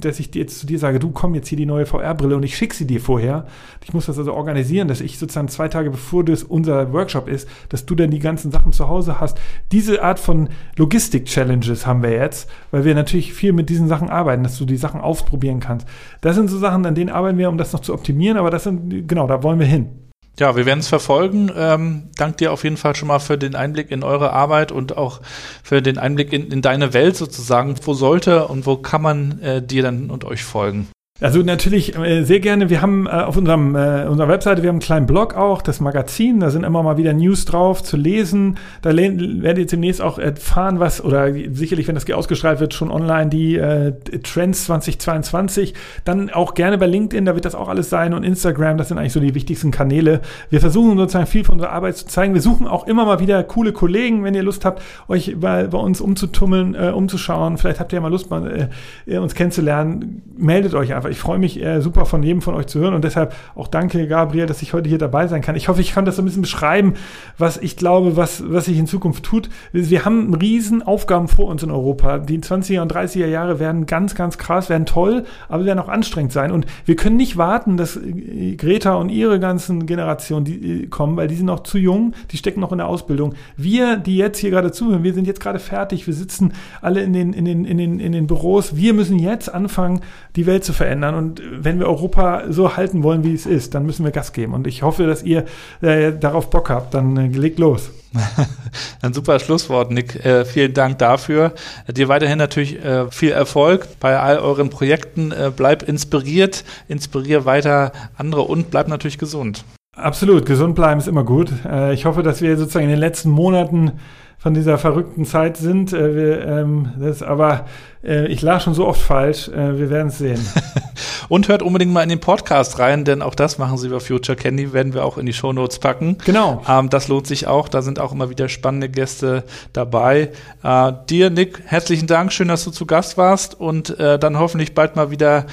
[0.00, 2.56] dass ich jetzt zu dir sage, du komm jetzt hier die neue VR-Brille und ich
[2.56, 3.46] schicke sie dir vorher.
[3.84, 7.46] Ich muss das also organisieren, dass ich sozusagen zwei Tage bevor das unser Workshop ist,
[7.68, 9.38] dass du dann die ganzen Sachen zu Hause hast.
[9.72, 14.42] Diese Art von Logistik-Challenges haben wir jetzt, weil wir natürlich viel mit diesen Sachen arbeiten,
[14.42, 15.86] dass du die Sachen ausprobieren kannst.
[16.22, 18.64] Das sind so Sachen, an denen arbeiten wir, um das noch zu optimieren, aber das
[18.64, 20.07] sind, genau, da wollen wir hin.
[20.38, 21.50] Ja, wir werden es verfolgen.
[21.56, 24.96] Ähm, dank dir auf jeden Fall schon mal für den Einblick in eure Arbeit und
[24.96, 25.20] auch
[25.64, 27.74] für den Einblick in, in deine Welt sozusagen.
[27.82, 30.88] Wo sollte und wo kann man äh, dir dann und euch folgen?
[31.20, 32.70] Also natürlich äh, sehr gerne.
[32.70, 35.80] Wir haben äh, auf unserem, äh, unserer Webseite, wir haben einen kleinen Blog auch, das
[35.80, 38.56] Magazin, da sind immer mal wieder News drauf zu lesen.
[38.82, 43.30] Da werdet ihr demnächst auch erfahren, was, oder sicherlich, wenn das ausgestrahlt wird, schon online
[43.30, 45.74] die äh, Trends 2022.
[46.04, 48.98] Dann auch gerne bei LinkedIn, da wird das auch alles sein und Instagram, das sind
[48.98, 50.20] eigentlich so die wichtigsten Kanäle.
[50.50, 52.34] Wir versuchen sozusagen viel von unserer Arbeit zu zeigen.
[52.34, 55.78] Wir suchen auch immer mal wieder coole Kollegen, wenn ihr Lust habt, euch bei, bei
[55.78, 57.58] uns umzutummeln, äh, umzuschauen.
[57.58, 58.70] Vielleicht habt ihr ja mal Lust, mal,
[59.06, 60.22] äh, uns kennenzulernen.
[60.36, 63.04] Meldet euch einfach ich freue mich äh, super von jedem von euch zu hören und
[63.04, 65.56] deshalb auch danke, Gabriel, dass ich heute hier dabei sein kann.
[65.56, 66.94] Ich hoffe, ich kann das so ein bisschen beschreiben,
[67.36, 69.48] was ich glaube, was, was sich in Zukunft tut.
[69.72, 72.18] Wir haben riesen Aufgaben vor uns in Europa.
[72.18, 76.32] Die 20er und 30er Jahre werden ganz, ganz krass, werden toll, aber werden auch anstrengend
[76.32, 76.52] sein.
[76.52, 81.16] Und wir können nicht warten, dass äh, Greta und ihre ganzen Generationen die, äh, kommen,
[81.16, 83.34] weil die sind noch zu jung, die stecken noch in der Ausbildung.
[83.56, 87.12] Wir, die jetzt hier gerade zuhören, wir sind jetzt gerade fertig, wir sitzen alle in
[87.12, 88.76] den, in den, in den, in den Büros.
[88.76, 90.00] Wir müssen jetzt anfangen,
[90.36, 91.14] die Welt zu verändern verändern.
[91.14, 94.54] Und wenn wir Europa so halten wollen, wie es ist, dann müssen wir Gas geben.
[94.54, 95.44] Und ich hoffe, dass ihr
[95.80, 96.94] äh, darauf Bock habt.
[96.94, 97.90] Dann äh, legt los.
[99.02, 100.24] Ein super Schlusswort, Nick.
[100.24, 101.52] Äh, vielen Dank dafür.
[101.88, 105.32] Dir weiterhin natürlich äh, viel Erfolg bei all euren Projekten.
[105.32, 109.64] Äh, bleib inspiriert, inspirier weiter andere und bleib natürlich gesund.
[109.94, 111.50] Absolut, gesund bleiben ist immer gut.
[111.64, 113.92] Äh, ich hoffe, dass wir sozusagen in den letzten Monaten
[114.38, 115.92] von dieser verrückten Zeit sind.
[115.92, 117.66] Äh, wir, ähm, das, aber
[118.04, 119.48] äh, ich lag schon so oft falsch.
[119.48, 120.40] Äh, wir werden es sehen.
[121.28, 124.36] Und hört unbedingt mal in den Podcast rein, denn auch das machen sie über Future
[124.36, 126.16] Candy, werden wir auch in die Show Notes packen.
[126.24, 126.62] Genau.
[126.66, 127.68] Ähm, das lohnt sich auch.
[127.68, 130.30] Da sind auch immer wieder spannende Gäste dabei.
[130.62, 132.32] Äh, dir, Nick, herzlichen Dank.
[132.32, 135.46] Schön, dass du zu Gast warst und äh, dann hoffentlich bald mal wieder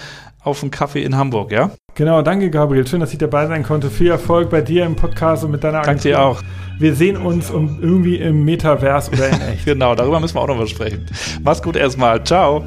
[0.43, 1.71] auf einen Kaffee in Hamburg, ja?
[1.96, 2.86] Genau, danke Gabriel.
[2.86, 3.89] Schön, dass ich dabei sein konnte.
[3.89, 5.93] Viel Erfolg bei dir im Podcast und mit deiner Agentur.
[5.93, 6.41] Danke dir auch.
[6.78, 9.64] Wir sehen uns um, irgendwie im Metavers oder in echt.
[9.64, 11.06] genau, darüber müssen wir auch noch was sprechen.
[11.41, 12.22] Mach's gut erstmal.
[12.26, 12.66] Ciao.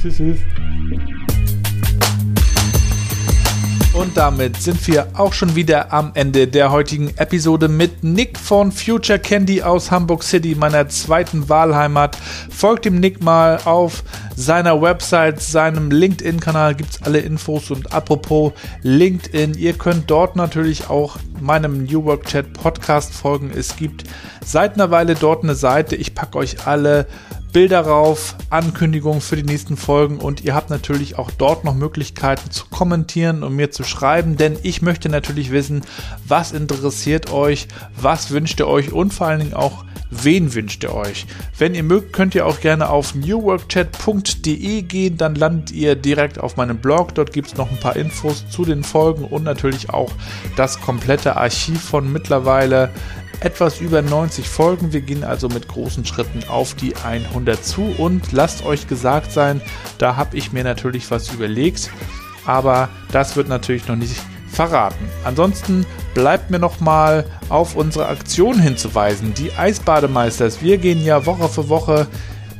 [0.00, 0.38] Tschüss, tschüss.
[4.00, 8.72] Und damit sind wir auch schon wieder am Ende der heutigen Episode mit Nick von
[8.72, 12.16] Future Candy aus Hamburg City, meiner zweiten Wahlheimat.
[12.48, 14.02] Folgt dem Nick mal auf
[14.34, 17.70] seiner Website, seinem LinkedIn-Kanal gibt es alle Infos.
[17.70, 23.50] Und apropos LinkedIn, ihr könnt dort natürlich auch meinem New Work Chat Podcast folgen.
[23.54, 24.04] Es gibt
[24.42, 25.94] seit einer Weile dort eine Seite.
[25.94, 27.06] Ich packe euch alle
[27.52, 32.50] Bilder rauf, Ankündigungen für die nächsten Folgen und ihr habt natürlich auch dort noch Möglichkeiten
[32.50, 35.82] zu kommentieren und mir zu schreiben, denn ich möchte natürlich wissen,
[36.26, 37.66] was interessiert euch,
[38.00, 41.26] was wünscht ihr euch und vor allen Dingen auch, wen wünscht ihr euch.
[41.58, 46.56] Wenn ihr mögt, könnt ihr auch gerne auf newworkchat.de gehen, dann landet ihr direkt auf
[46.56, 50.12] meinem Blog, dort gibt es noch ein paar Infos zu den Folgen und natürlich auch
[50.56, 52.90] das komplette Archiv von mittlerweile
[53.40, 54.92] etwas über 90 Folgen.
[54.92, 59.60] Wir gehen also mit großen Schritten auf die 100 zu und lasst euch gesagt sein,
[59.98, 61.90] da habe ich mir natürlich was überlegt,
[62.46, 64.16] aber das wird natürlich noch nicht
[64.50, 65.08] verraten.
[65.24, 70.60] Ansonsten bleibt mir noch mal auf unsere Aktion hinzuweisen, die Eisbademeisters.
[70.62, 72.06] Wir gehen ja Woche für Woche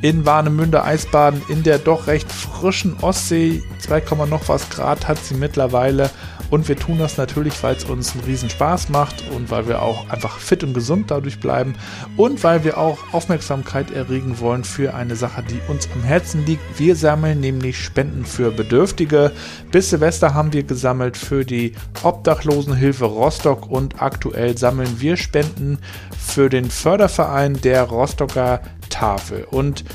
[0.01, 3.61] in Warnemünde Eisbaden in der doch recht frischen Ostsee.
[3.79, 6.09] 2, noch was Grad hat sie mittlerweile
[6.51, 9.81] und wir tun das natürlich, weil es uns einen riesen Spaß macht und weil wir
[9.81, 11.73] auch einfach fit und gesund dadurch bleiben
[12.17, 16.61] und weil wir auch Aufmerksamkeit erregen wollen für eine Sache, die uns am Herzen liegt.
[16.77, 19.31] Wir sammeln nämlich Spenden für Bedürftige.
[19.71, 21.73] Bis Silvester haben wir gesammelt für die
[22.03, 25.79] Obdachlosenhilfe Rostock und aktuell sammeln wir Spenden
[26.19, 29.45] für den Förderverein der Rostocker Tafel.
[29.49, 29.85] Und